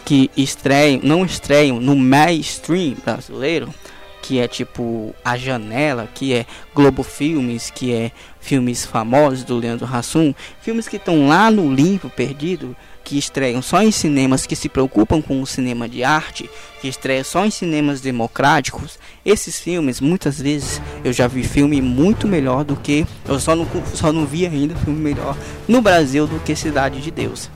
que 0.07 0.31
estreiam, 0.37 1.01
não 1.03 1.25
estreiam 1.25 1.81
no 1.81 1.93
mainstream 1.93 2.95
brasileiro, 3.03 3.73
que 4.21 4.39
é 4.39 4.47
tipo 4.47 5.13
A 5.23 5.37
Janela, 5.37 6.07
que 6.15 6.33
é 6.33 6.45
Globo 6.73 7.03
Filmes, 7.03 7.69
que 7.69 7.93
é 7.93 8.13
filmes 8.39 8.85
famosos 8.85 9.43
do 9.43 9.57
Leandro 9.57 9.85
Hassum, 9.85 10.33
filmes 10.61 10.87
que 10.87 10.95
estão 10.95 11.27
lá 11.27 11.51
no 11.51 11.73
limpo 11.73 12.09
perdido, 12.09 12.73
que 13.03 13.17
estreiam 13.17 13.61
só 13.61 13.83
em 13.83 13.91
cinemas 13.91 14.45
que 14.45 14.55
se 14.55 14.69
preocupam 14.69 15.21
com 15.21 15.41
o 15.41 15.45
cinema 15.45 15.89
de 15.89 16.05
arte, 16.05 16.49
que 16.79 16.87
estreiam 16.87 17.25
só 17.25 17.45
em 17.45 17.51
cinemas 17.51 17.99
democráticos, 17.99 18.97
esses 19.25 19.59
filmes, 19.59 19.99
muitas 19.99 20.39
vezes 20.39 20.81
eu 21.03 21.11
já 21.11 21.27
vi 21.27 21.43
filme 21.43 21.81
muito 21.81 22.29
melhor 22.29 22.63
do 22.63 22.77
que. 22.77 23.05
Eu 23.27 23.41
só 23.41 23.57
não, 23.57 23.67
só 23.93 24.13
não 24.13 24.25
vi 24.25 24.45
ainda 24.45 24.73
filme 24.73 25.01
melhor 25.01 25.35
no 25.67 25.81
Brasil 25.81 26.25
do 26.25 26.39
que 26.39 26.55
Cidade 26.55 27.01
de 27.01 27.11
Deus. 27.11 27.49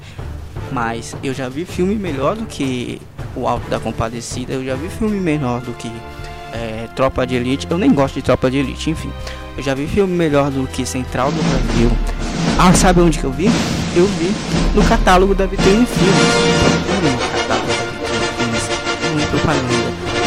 Mas 0.71 1.15
eu 1.23 1.33
já 1.33 1.49
vi 1.49 1.65
filme 1.65 1.95
melhor 1.95 2.35
do 2.35 2.45
que 2.45 3.01
O 3.35 3.47
Alto 3.47 3.69
da 3.69 3.79
Compadecida. 3.79 4.53
Eu 4.53 4.63
já 4.63 4.75
vi 4.75 4.89
filme 4.89 5.19
melhor 5.19 5.61
do 5.61 5.73
que 5.73 5.91
é, 6.53 6.87
Tropa 6.95 7.25
de 7.27 7.35
Elite. 7.35 7.67
Eu 7.69 7.77
nem 7.77 7.91
gosto 7.93 8.15
de 8.15 8.21
Tropa 8.21 8.49
de 8.49 8.57
Elite, 8.57 8.89
enfim. 8.89 9.11
Eu 9.57 9.63
já 9.63 9.73
vi 9.73 9.85
filme 9.87 10.13
melhor 10.15 10.49
do 10.49 10.65
que 10.67 10.85
Central 10.85 11.31
do 11.31 11.43
Brasil. 11.43 11.91
Ah, 12.57 12.73
sabe 12.73 13.01
onde 13.01 13.19
que 13.19 13.25
eu 13.25 13.31
vi? 13.31 13.45
Eu 13.95 14.05
vi 14.07 14.33
no 14.73 14.83
catálogo 14.83 15.35
da 15.35 15.45
Vitrine 15.45 15.85
Filmes. 15.85 16.15
Catálogo 17.33 17.67
da 17.67 17.85
Filmes. 18.37 18.63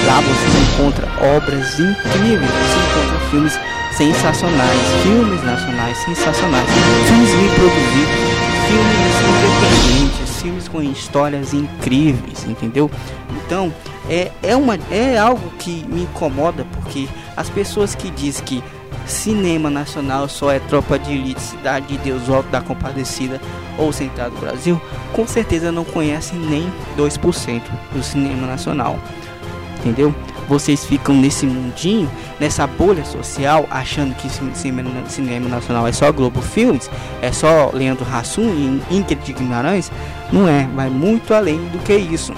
Lá 0.06 0.20
você 0.20 0.82
encontra 0.82 1.08
obras 1.36 1.80
incríveis, 1.80 2.50
você 2.50 2.78
encontra 2.78 3.20
filmes 3.30 3.58
sensacionais, 3.96 4.80
filmes 5.02 5.42
nacionais 5.44 5.96
sensacionais, 5.98 6.68
filmes 7.06 7.30
bem 7.30 7.48
produzidos, 7.54 8.34
filmes 8.68 9.14
independentes, 9.30 10.33
filmes 10.44 10.68
com 10.68 10.82
histórias 10.82 11.54
incríveis, 11.54 12.44
entendeu? 12.44 12.90
Então, 13.30 13.72
é, 14.10 14.30
é, 14.42 14.54
uma, 14.54 14.78
é 14.90 15.16
algo 15.16 15.50
que 15.58 15.86
me 15.88 16.02
incomoda 16.02 16.66
porque 16.70 17.08
as 17.34 17.48
pessoas 17.48 17.94
que 17.94 18.10
dizem 18.10 18.44
que 18.44 18.64
cinema 19.06 19.70
nacional 19.70 20.28
só 20.28 20.52
é 20.52 20.58
Tropa 20.58 20.98
de 20.98 21.12
Elite, 21.12 21.40
Cidade 21.40 21.86
de 21.86 21.96
Deus, 21.96 22.28
Alto 22.28 22.50
da 22.50 22.60
Compadecida 22.60 23.40
ou 23.78 23.90
Central 23.90 24.30
do 24.30 24.36
Brasil, 24.38 24.78
com 25.14 25.26
certeza 25.26 25.72
não 25.72 25.84
conhecem 25.84 26.38
nem 26.38 26.70
2% 26.98 27.62
do 27.94 28.02
cinema 28.02 28.46
nacional, 28.46 28.98
entendeu? 29.78 30.14
Vocês 30.48 30.84
ficam 30.84 31.14
nesse 31.14 31.46
mundinho, 31.46 32.10
nessa 32.38 32.66
bolha 32.66 33.04
social, 33.04 33.66
achando 33.70 34.14
que 34.14 34.28
cinema, 34.54 35.48
nacional 35.48 35.86
é 35.86 35.92
só 35.92 36.12
Globo 36.12 36.42
Filmes, 36.42 36.90
é 37.22 37.32
só 37.32 37.70
Leandro 37.72 38.06
Hassum 38.10 38.82
e 38.90 38.96
Ingrid 38.96 39.32
Guimarães, 39.32 39.90
não 40.32 40.48
é, 40.48 40.68
vai 40.74 40.90
muito 40.90 41.32
além 41.32 41.58
do 41.68 41.78
que 41.78 41.94
isso. 41.94 42.34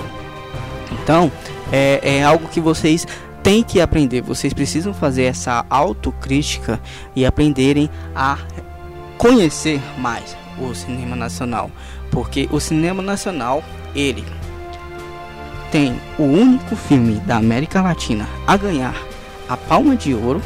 Então, 0.92 1.30
é, 1.72 2.00
é 2.02 2.24
algo 2.24 2.48
que 2.48 2.60
vocês 2.60 3.06
têm 3.42 3.62
que 3.62 3.80
aprender. 3.80 4.22
Vocês 4.22 4.52
precisam 4.52 4.92
fazer 4.92 5.24
essa 5.24 5.64
autocrítica 5.70 6.80
e 7.14 7.24
aprenderem 7.24 7.90
a 8.14 8.38
conhecer 9.18 9.80
mais 9.98 10.36
o 10.58 10.74
cinema 10.74 11.14
nacional, 11.16 11.70
porque 12.10 12.48
o 12.50 12.60
cinema 12.60 13.02
nacional 13.02 13.62
ele 13.94 14.24
tem 15.70 15.96
o 16.18 16.22
único 16.22 16.76
filme 16.76 17.16
da 17.26 17.36
América 17.36 17.82
Latina 17.82 18.28
a 18.46 18.56
ganhar 18.56 18.94
a 19.48 19.56
Palma 19.56 19.96
de 19.96 20.14
Ouro, 20.14 20.42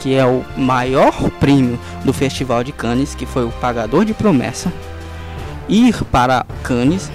que 0.00 0.14
é 0.14 0.24
o 0.24 0.44
maior 0.56 1.30
prêmio 1.38 1.78
do 2.04 2.12
Festival 2.12 2.64
de 2.64 2.72
Cannes, 2.72 3.14
que 3.14 3.26
foi 3.26 3.44
o 3.44 3.52
Pagador 3.52 4.04
de 4.04 4.14
Promessa. 4.14 4.72
Ir 5.68 6.02
para 6.04 6.44
Cannes, 6.62 7.10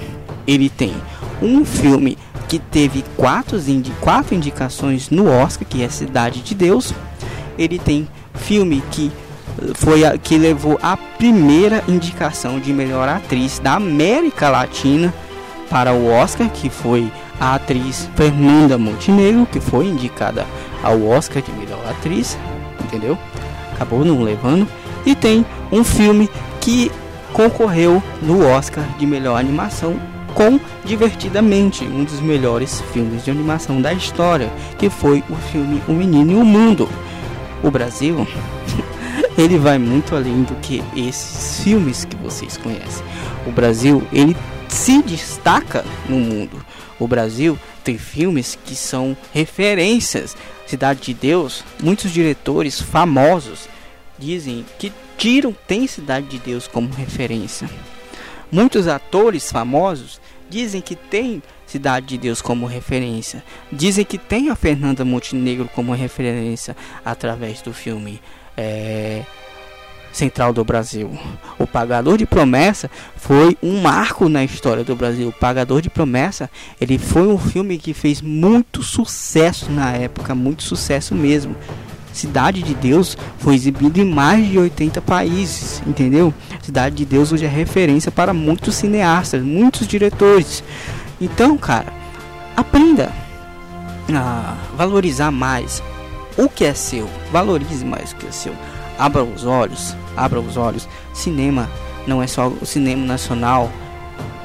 ele 0.48 0.70
tem 0.70 0.94
um 1.42 1.66
filme 1.66 2.18
que 2.48 2.60
teve 2.60 3.04
quatro, 3.18 3.58
indi 3.58 3.92
quatro 4.00 4.34
indicações 4.34 5.10
no 5.10 5.30
Oscar, 5.30 5.68
que 5.68 5.84
é 5.84 5.90
Cidade 5.90 6.42
de 6.42 6.56
Deus. 6.56 6.94
Ele 7.58 7.78
tem 7.78 8.08
filme 8.36 8.82
que 8.92 9.12
foi 9.76 10.06
a, 10.06 10.18
que 10.18 10.38
levou 10.38 10.80
a 10.82 10.96
primeira 10.96 11.84
indicação 11.88 12.60
de 12.60 12.72
melhor 12.72 13.10
atriz 13.10 13.60
da 13.60 13.74
América 13.74 14.50
Latina 14.50 15.14
para 15.70 15.94
o 15.94 16.10
Oscar, 16.10 16.50
que 16.50 16.70
foi 16.70 17.12
a 17.40 17.56
atriz 17.56 18.10
Fernanda 18.16 18.78
Montenegro, 18.78 19.46
que 19.46 19.60
foi 19.60 19.88
indicada 19.88 20.46
ao 20.84 21.04
Oscar 21.08 21.42
de 21.42 21.52
melhor 21.52 21.82
atriz, 21.90 22.38
entendeu? 22.84 23.18
Acabou 23.74 24.04
não 24.04 24.22
levando. 24.22 24.68
E 25.06 25.16
tem 25.16 25.46
um 25.72 25.84
filme 25.84 26.30
que 26.60 26.92
concorreu 27.34 28.02
no 28.22 28.46
Oscar 28.46 28.84
de 28.98 29.06
melhor 29.06 29.40
animação 29.40 30.00
com 30.34 30.60
Divertidamente, 30.86 31.84
um 31.84 32.06
dos 32.06 32.22
melhores 32.22 32.80
filmes 32.94 33.26
de 33.26 33.32
animação 33.32 33.82
da 33.82 33.92
história, 33.92 34.50
que 34.78 34.90
foi 34.90 35.22
o 35.30 35.36
filme 35.36 35.82
O 35.88 35.92
Menino 35.92 36.32
e 36.32 36.36
o 36.36 36.46
Mundo. 36.46 36.88
O 37.62 37.70
Brasil, 37.70 38.26
ele 39.38 39.58
vai 39.58 39.78
muito 39.78 40.16
além 40.16 40.44
do 40.44 40.56
que 40.62 40.82
esses 40.96 41.62
filmes 41.62 42.06
que 42.06 42.16
vocês 42.16 42.56
conhecem. 42.56 43.04
O 43.46 43.52
Brasil, 43.52 44.02
ele 44.14 44.38
se 44.70 45.02
destaca 45.02 45.84
no 46.08 46.18
mundo. 46.18 46.66
O 47.00 47.08
Brasil 47.08 47.58
tem 47.84 47.98
filmes 47.98 48.58
que 48.66 48.76
são 48.76 49.16
referências. 49.34 50.36
Cidade 50.66 51.02
de 51.02 51.14
Deus, 51.14 51.64
muitos 51.82 52.12
diretores 52.12 52.82
famosos 52.82 53.70
dizem 54.18 54.66
que 54.78 54.92
tiram 55.18 55.56
tem 55.68 55.88
Cidade 55.88 56.28
de 56.28 56.40
Deus 56.40 56.68
como 56.68 56.94
referência. 56.94 57.70
Muitos 58.52 58.88
atores 58.88 59.52
famosos 59.52 60.20
dizem 60.50 60.82
que 60.82 60.96
tem 60.96 61.42
Cidade 61.66 62.08
de 62.08 62.18
Deus 62.18 62.42
como 62.42 62.66
referência. 62.66 63.44
Dizem 63.72 64.06
que 64.06 64.18
tem 64.18 64.50
a 64.50 64.56
Fernanda 64.56 65.04
Montenegro 65.04 65.70
como 65.76 65.94
referência 65.94 66.76
através 67.04 67.62
do 67.62 67.74
filme 67.74 68.22
é, 68.56 69.24
Central 70.18 70.52
do 70.52 70.64
Brasil. 70.64 71.12
O 71.60 71.68
Pagador 71.68 72.18
de 72.18 72.26
Promessa 72.26 72.90
foi 73.16 73.56
um 73.62 73.80
marco 73.82 74.28
na 74.28 74.44
história 74.44 74.84
do 74.84 74.96
Brasil. 74.96 75.30
O 75.30 75.32
Pagador 75.32 75.80
de 75.80 75.90
Promessa, 75.90 76.50
ele 76.82 76.98
foi 76.98 77.28
um 77.28 77.38
filme 77.38 77.78
que 77.78 77.94
fez 77.94 78.22
muito 78.22 78.82
sucesso 78.82 79.72
na 79.72 79.92
época, 79.92 80.34
muito 80.34 80.64
sucesso 80.64 81.14
mesmo. 81.14 81.56
Cidade 82.12 82.64
de 82.64 82.74
Deus 82.74 83.16
foi 83.38 83.54
exibido 83.54 84.02
em 84.02 84.06
mais 84.06 84.50
de 84.50 84.58
80 84.58 85.00
países, 85.02 85.84
entendeu? 85.86 86.34
Cidade 86.64 86.96
de 86.96 87.06
Deus 87.06 87.32
hoje 87.32 87.46
é 87.46 87.48
referência 87.48 88.12
para 88.12 88.34
muitos 88.34 88.74
cineastas, 88.74 89.44
muitos 89.44 89.88
diretores. 89.88 90.64
Então, 91.22 91.56
cara, 91.58 91.94
aprenda 92.56 93.12
a 94.12 94.56
valorizar 94.76 95.30
mais 95.30 95.84
o 96.36 96.50
que 96.50 96.66
é 96.66 96.74
seu, 96.74 97.08
valorize 97.32 97.86
mais 97.86 98.14
o 98.14 98.16
que 98.16 98.26
é 98.26 98.32
seu. 98.32 98.56
Abra 98.98 99.24
os 99.24 99.46
olhos, 99.46 99.96
abra 100.16 100.40
os 100.40 100.58
olhos. 100.58 100.88
Cinema 101.14 101.70
não 102.06 102.22
é 102.22 102.28
só 102.28 102.48
o 102.48 102.66
cinema 102.66 103.06
nacional, 103.06 103.70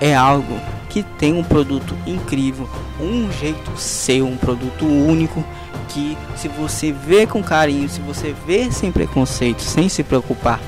é 0.01 0.15
algo 0.15 0.59
que 0.88 1.03
tem 1.03 1.33
um 1.33 1.45
produto 1.45 1.97
incrível, 2.07 2.69
um 3.01 3.31
jeito 3.33 3.71
seu, 3.77 4.27
um 4.27 4.37
produto 4.37 4.85
único 4.85 5.43
que 5.88 6.17
se 6.37 6.49
você 6.49 6.93
vê 6.93 7.27
com 7.27 7.43
carinho, 7.43 7.88
se 7.88 8.01
você 8.01 8.35
vê 8.47 8.71
sem 8.71 8.91
preconceito, 8.91 9.62
sem 9.62 9.88
se 9.88 10.03
preocupar 10.03 10.61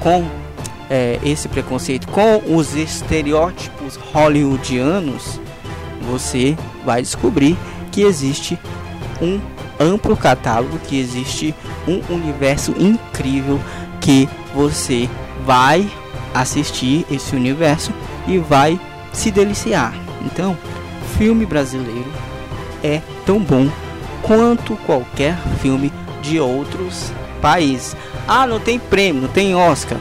com 0.00 0.24
é, 0.88 1.18
esse 1.24 1.48
preconceito, 1.48 2.08
com 2.08 2.42
os 2.54 2.74
estereótipos 2.74 3.96
hollywoodianos, 4.12 5.40
você 6.02 6.56
vai 6.84 7.02
descobrir 7.02 7.56
que 7.90 8.02
existe 8.02 8.58
um 9.20 9.40
amplo 9.78 10.16
catálogo, 10.16 10.78
que 10.78 10.98
existe 10.98 11.54
um 11.86 12.00
universo 12.12 12.74
incrível 12.78 13.60
que 14.00 14.28
você 14.54 15.08
vai 15.44 15.90
assistir 16.34 17.06
esse 17.10 17.34
universo 17.34 17.92
e 18.26 18.38
vai 18.38 18.78
se 19.12 19.30
deliciar. 19.30 19.94
Então, 20.24 20.56
filme 21.16 21.46
brasileiro 21.46 22.10
é 22.82 23.00
tão 23.24 23.38
bom 23.38 23.68
quanto 24.22 24.76
qualquer 24.86 25.36
filme 25.60 25.92
de 26.22 26.38
outros 26.40 27.12
países. 27.40 27.96
Ah, 28.26 28.46
não 28.46 28.58
tem 28.58 28.78
prêmio, 28.78 29.22
não 29.22 29.28
tem 29.28 29.54
Oscar. 29.54 29.98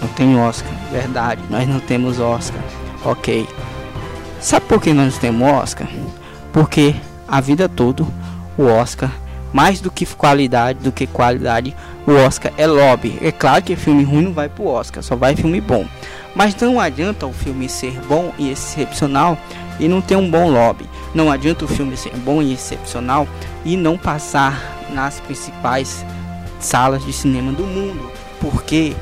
Não 0.00 0.08
tem 0.08 0.38
Oscar, 0.38 0.72
verdade, 0.90 1.42
nós 1.50 1.68
não 1.68 1.78
temos 1.78 2.18
Oscar. 2.18 2.60
Ok. 3.04 3.46
Sabe 4.40 4.64
por 4.66 4.80
que 4.80 4.92
nós 4.92 5.18
temos 5.18 5.46
Oscar? 5.46 5.86
Porque 6.52 6.94
a 7.28 7.40
vida 7.40 7.68
toda 7.68 8.06
o 8.60 8.66
Oscar, 8.66 9.10
mais 9.52 9.80
do 9.80 9.90
que 9.90 10.04
qualidade, 10.04 10.80
do 10.80 10.92
que 10.92 11.06
qualidade, 11.06 11.74
o 12.06 12.12
Oscar 12.12 12.52
é 12.58 12.66
lobby. 12.66 13.18
É 13.22 13.32
claro 13.32 13.64
que 13.64 13.74
filme 13.74 14.04
ruim 14.04 14.22
não 14.24 14.32
vai 14.32 14.48
pro 14.48 14.66
Oscar, 14.66 15.02
só 15.02 15.16
vai 15.16 15.34
filme 15.34 15.60
bom. 15.60 15.86
Mas 16.34 16.54
não 16.56 16.78
adianta 16.78 17.26
o 17.26 17.32
filme 17.32 17.68
ser 17.68 17.98
bom 18.06 18.32
e 18.38 18.50
excepcional 18.50 19.38
e 19.78 19.88
não 19.88 20.00
ter 20.00 20.16
um 20.16 20.30
bom 20.30 20.48
lobby. 20.50 20.84
Não 21.14 21.30
adianta 21.30 21.64
o 21.64 21.68
filme 21.68 21.96
ser 21.96 22.14
bom 22.18 22.42
e 22.42 22.52
excepcional 22.52 23.26
e 23.64 23.76
não 23.76 23.96
passar 23.96 24.78
nas 24.92 25.18
principais 25.20 26.04
salas 26.60 27.04
de 27.04 27.12
cinema 27.12 27.52
do 27.52 27.64
mundo, 27.64 28.10
porque 28.40 28.94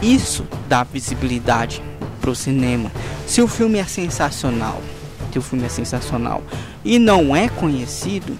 isso 0.00 0.46
dá 0.68 0.84
visibilidade 0.84 1.82
para 2.20 2.30
o 2.30 2.34
cinema. 2.34 2.90
Se 3.26 3.42
o 3.42 3.48
filme 3.48 3.78
é 3.78 3.84
sensacional, 3.84 4.80
se 5.32 5.38
o 5.38 5.42
filme 5.42 5.66
é 5.66 5.68
sensacional 5.68 6.42
e 6.84 6.98
não 6.98 7.34
é 7.34 7.48
conhecido, 7.48 8.36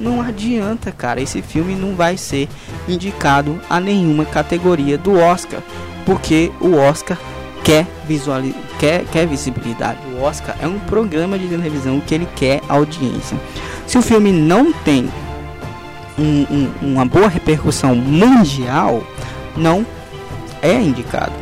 não 0.00 0.22
adianta, 0.22 0.90
cara. 0.90 1.20
Esse 1.20 1.42
filme 1.42 1.74
não 1.74 1.94
vai 1.94 2.16
ser 2.16 2.48
indicado 2.88 3.60
a 3.68 3.78
nenhuma 3.78 4.24
categoria 4.24 4.96
do 4.96 5.18
Oscar, 5.18 5.60
porque 6.06 6.50
o 6.60 6.74
Oscar 6.74 7.18
quer, 7.62 7.86
visualiz... 8.08 8.54
quer, 8.78 9.04
quer 9.04 9.26
visibilidade. 9.26 9.98
O 10.14 10.22
Oscar 10.22 10.56
é 10.60 10.66
um 10.66 10.78
programa 10.78 11.38
de 11.38 11.46
televisão 11.46 12.00
que 12.00 12.14
ele 12.14 12.26
quer 12.34 12.62
audiência. 12.68 13.36
Se 13.86 13.98
o 13.98 14.02
filme 14.02 14.32
não 14.32 14.72
tem 14.72 15.10
um, 16.18 16.46
um, 16.50 16.72
uma 16.82 17.04
boa 17.04 17.28
repercussão 17.28 17.94
mundial, 17.94 19.04
não 19.56 19.84
é 20.62 20.74
indicado. 20.74 21.32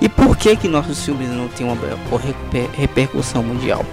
E 0.00 0.08
por 0.08 0.36
que 0.36 0.56
que 0.56 0.68
nossos 0.68 1.04
filmes 1.04 1.28
não 1.28 1.48
têm 1.48 1.66
uma 1.66 1.76
repercussão 2.72 3.42
mundial? 3.42 3.84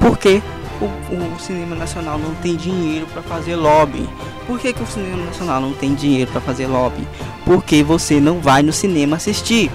Porque 0.00 0.40
o, 0.80 1.34
o, 1.34 1.40
cinema 1.40 1.74
nacional 1.74 2.18
não 2.18 2.34
tem 2.36 2.56
dinheiro 2.56 3.06
para 3.06 3.22
fazer 3.22 3.56
lobby. 3.56 4.08
Por 4.46 4.58
que, 4.58 4.72
que 4.72 4.82
o 4.82 4.86
cinema 4.86 5.24
nacional 5.24 5.60
não 5.60 5.72
tem 5.72 5.94
dinheiro 5.94 6.30
para 6.30 6.40
fazer 6.40 6.66
lobby? 6.66 7.06
Porque 7.44 7.82
você 7.82 8.20
não 8.20 8.40
vai 8.40 8.62
no 8.62 8.72
cinema 8.72 9.16
assistir. 9.16 9.70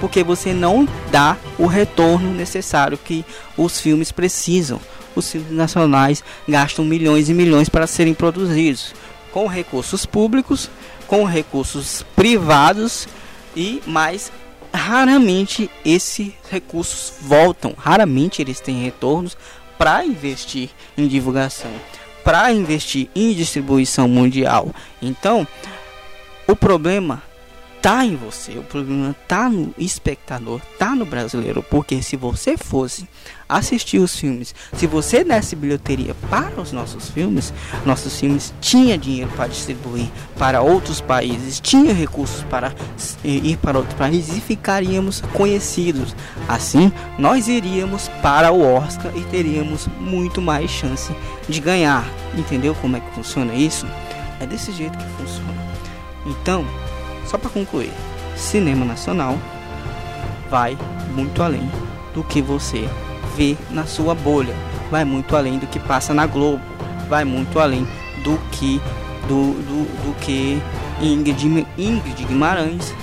Porque 0.00 0.22
você 0.22 0.52
não 0.52 0.86
dá 1.10 1.36
o 1.58 1.66
retorno 1.66 2.32
necessário 2.32 2.98
que 2.98 3.24
os 3.56 3.80
filmes 3.80 4.10
precisam. 4.10 4.80
Os 5.14 5.30
filmes 5.30 5.52
nacionais 5.52 6.24
gastam 6.48 6.84
milhões 6.84 7.28
e 7.28 7.34
milhões 7.34 7.68
para 7.68 7.86
serem 7.86 8.14
produzidos 8.14 8.94
com 9.32 9.46
recursos 9.46 10.04
públicos, 10.04 10.70
com 11.06 11.24
recursos 11.24 12.04
privados 12.14 13.08
e 13.56 13.82
mais 13.86 14.30
raramente 14.72 15.70
esses 15.84 16.32
recursos 16.50 17.12
voltam, 17.20 17.74
raramente 17.76 18.40
eles 18.40 18.60
têm 18.60 18.82
retornos 18.82 19.36
para 19.82 20.04
investir 20.04 20.70
em 20.96 21.08
divulgação, 21.08 21.72
para 22.22 22.52
investir 22.52 23.08
em 23.16 23.34
distribuição 23.34 24.06
mundial. 24.06 24.72
Então, 25.02 25.44
o 26.46 26.54
problema 26.54 27.20
tá 27.82 28.06
em 28.06 28.14
você, 28.14 28.52
o 28.52 28.62
problema 28.62 29.14
tá 29.26 29.48
no 29.48 29.74
espectador, 29.76 30.60
tá 30.78 30.94
no 30.94 31.04
brasileiro, 31.04 31.64
porque 31.64 32.00
se 32.00 32.16
você 32.16 32.56
fosse 32.56 33.08
assistir 33.48 33.98
os 33.98 34.16
filmes, 34.16 34.54
se 34.72 34.86
você 34.86 35.24
desse 35.24 35.56
bilheteria 35.56 36.14
para 36.30 36.60
os 36.60 36.70
nossos 36.70 37.10
filmes, 37.10 37.52
nossos 37.84 38.18
filmes 38.20 38.54
tinha 38.60 38.96
dinheiro 38.96 39.30
para 39.34 39.48
distribuir 39.48 40.06
para 40.38 40.62
outros 40.62 41.00
países, 41.00 41.58
tinha 41.58 41.92
recursos 41.92 42.44
para 42.44 42.72
ir 43.24 43.56
para 43.56 43.78
outros 43.78 43.98
países 43.98 44.36
e 44.36 44.40
ficaríamos 44.40 45.20
conhecidos. 45.32 46.14
Assim, 46.48 46.92
nós 47.18 47.48
iríamos 47.48 48.06
para 48.22 48.52
o 48.52 48.62
Oscar 48.62 49.10
e 49.16 49.22
teríamos 49.24 49.88
muito 49.98 50.40
mais 50.40 50.70
chance 50.70 51.12
de 51.48 51.60
ganhar. 51.60 52.08
Entendeu 52.38 52.76
como 52.76 52.96
é 52.96 53.00
que 53.00 53.10
funciona 53.12 53.52
isso? 53.54 53.86
É 54.38 54.46
desse 54.46 54.70
jeito 54.70 54.96
que 54.96 55.04
funciona. 55.20 55.52
Então, 56.24 56.64
só 57.26 57.38
para 57.38 57.50
concluir, 57.50 57.92
cinema 58.36 58.84
nacional 58.84 59.38
vai 60.50 60.76
muito 61.14 61.42
além 61.42 61.70
do 62.14 62.22
que 62.22 62.42
você 62.42 62.88
vê 63.36 63.56
na 63.70 63.86
sua 63.86 64.14
bolha, 64.14 64.54
vai 64.90 65.04
muito 65.04 65.34
além 65.36 65.58
do 65.58 65.66
que 65.66 65.78
passa 65.78 66.12
na 66.12 66.26
Globo, 66.26 66.62
vai 67.08 67.24
muito 67.24 67.58
além 67.58 67.86
do 68.22 68.38
que 68.52 68.80
do, 69.28 69.52
do, 69.52 69.84
do 70.04 70.14
que 70.20 70.60
Ingrid, 71.00 71.66
Ingrid 71.78 72.24
Guimarães, 72.24 72.94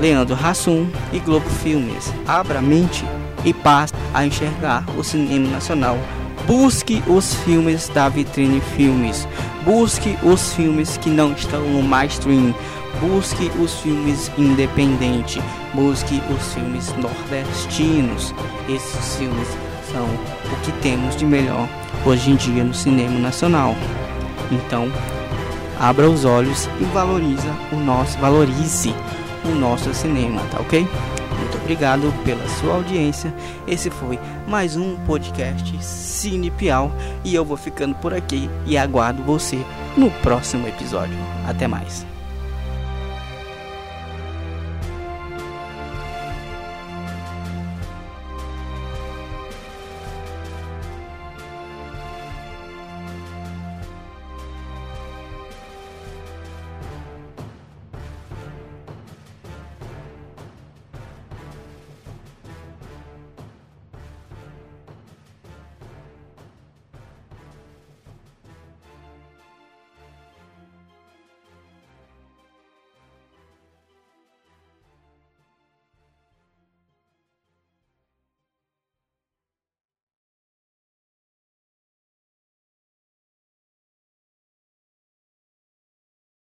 Leandro 0.00 0.34
Hassum 0.34 0.88
e 1.12 1.18
Globo 1.18 1.48
Filmes. 1.48 2.12
Abra 2.26 2.58
a 2.58 2.62
mente 2.62 3.04
e 3.44 3.52
passe 3.52 3.94
a 4.14 4.24
enxergar 4.24 4.84
o 4.96 5.04
cinema 5.04 5.48
nacional. 5.48 5.98
Busque 6.46 7.02
os 7.06 7.34
filmes 7.34 7.88
da 7.88 8.08
Vitrine 8.08 8.60
Filmes. 8.76 9.28
Busque 9.64 10.16
os 10.22 10.54
filmes 10.54 10.96
que 10.96 11.10
não 11.10 11.32
estão 11.32 11.60
no 11.62 11.82
mainstream. 11.82 12.54
Busque 12.98 13.50
os 13.58 13.80
filmes 13.80 14.30
independentes, 14.36 15.42
busque 15.74 16.20
os 16.34 16.54
filmes 16.54 16.92
nordestinos. 16.96 18.34
Esses 18.68 19.16
filmes 19.16 19.48
são 19.92 20.04
o 20.04 20.60
que 20.62 20.72
temos 20.80 21.16
de 21.16 21.24
melhor 21.24 21.68
hoje 22.04 22.30
em 22.30 22.36
dia 22.36 22.64
no 22.64 22.74
cinema 22.74 23.18
nacional. 23.18 23.74
Então, 24.50 24.90
abra 25.78 26.08
os 26.10 26.24
olhos 26.24 26.68
e 26.80 26.84
valoriza 26.84 27.54
o 27.72 27.76
nosso, 27.76 28.18
valorize 28.18 28.94
o 29.44 29.54
nosso 29.54 29.92
cinema, 29.94 30.42
tá 30.50 30.60
ok? 30.60 30.86
Muito 31.38 31.56
obrigado 31.56 32.12
pela 32.24 32.46
sua 32.48 32.74
audiência. 32.74 33.34
Esse 33.66 33.90
foi 33.90 34.18
mais 34.46 34.76
um 34.76 34.96
podcast 35.06 35.82
Cine 35.82 36.50
Piau 36.50 36.92
e 37.24 37.34
eu 37.34 37.44
vou 37.44 37.56
ficando 37.56 37.94
por 37.94 38.12
aqui 38.12 38.50
e 38.66 38.76
aguardo 38.76 39.22
você 39.22 39.58
no 39.96 40.10
próximo 40.22 40.68
episódio. 40.68 41.16
Até 41.46 41.66
mais. 41.66 42.09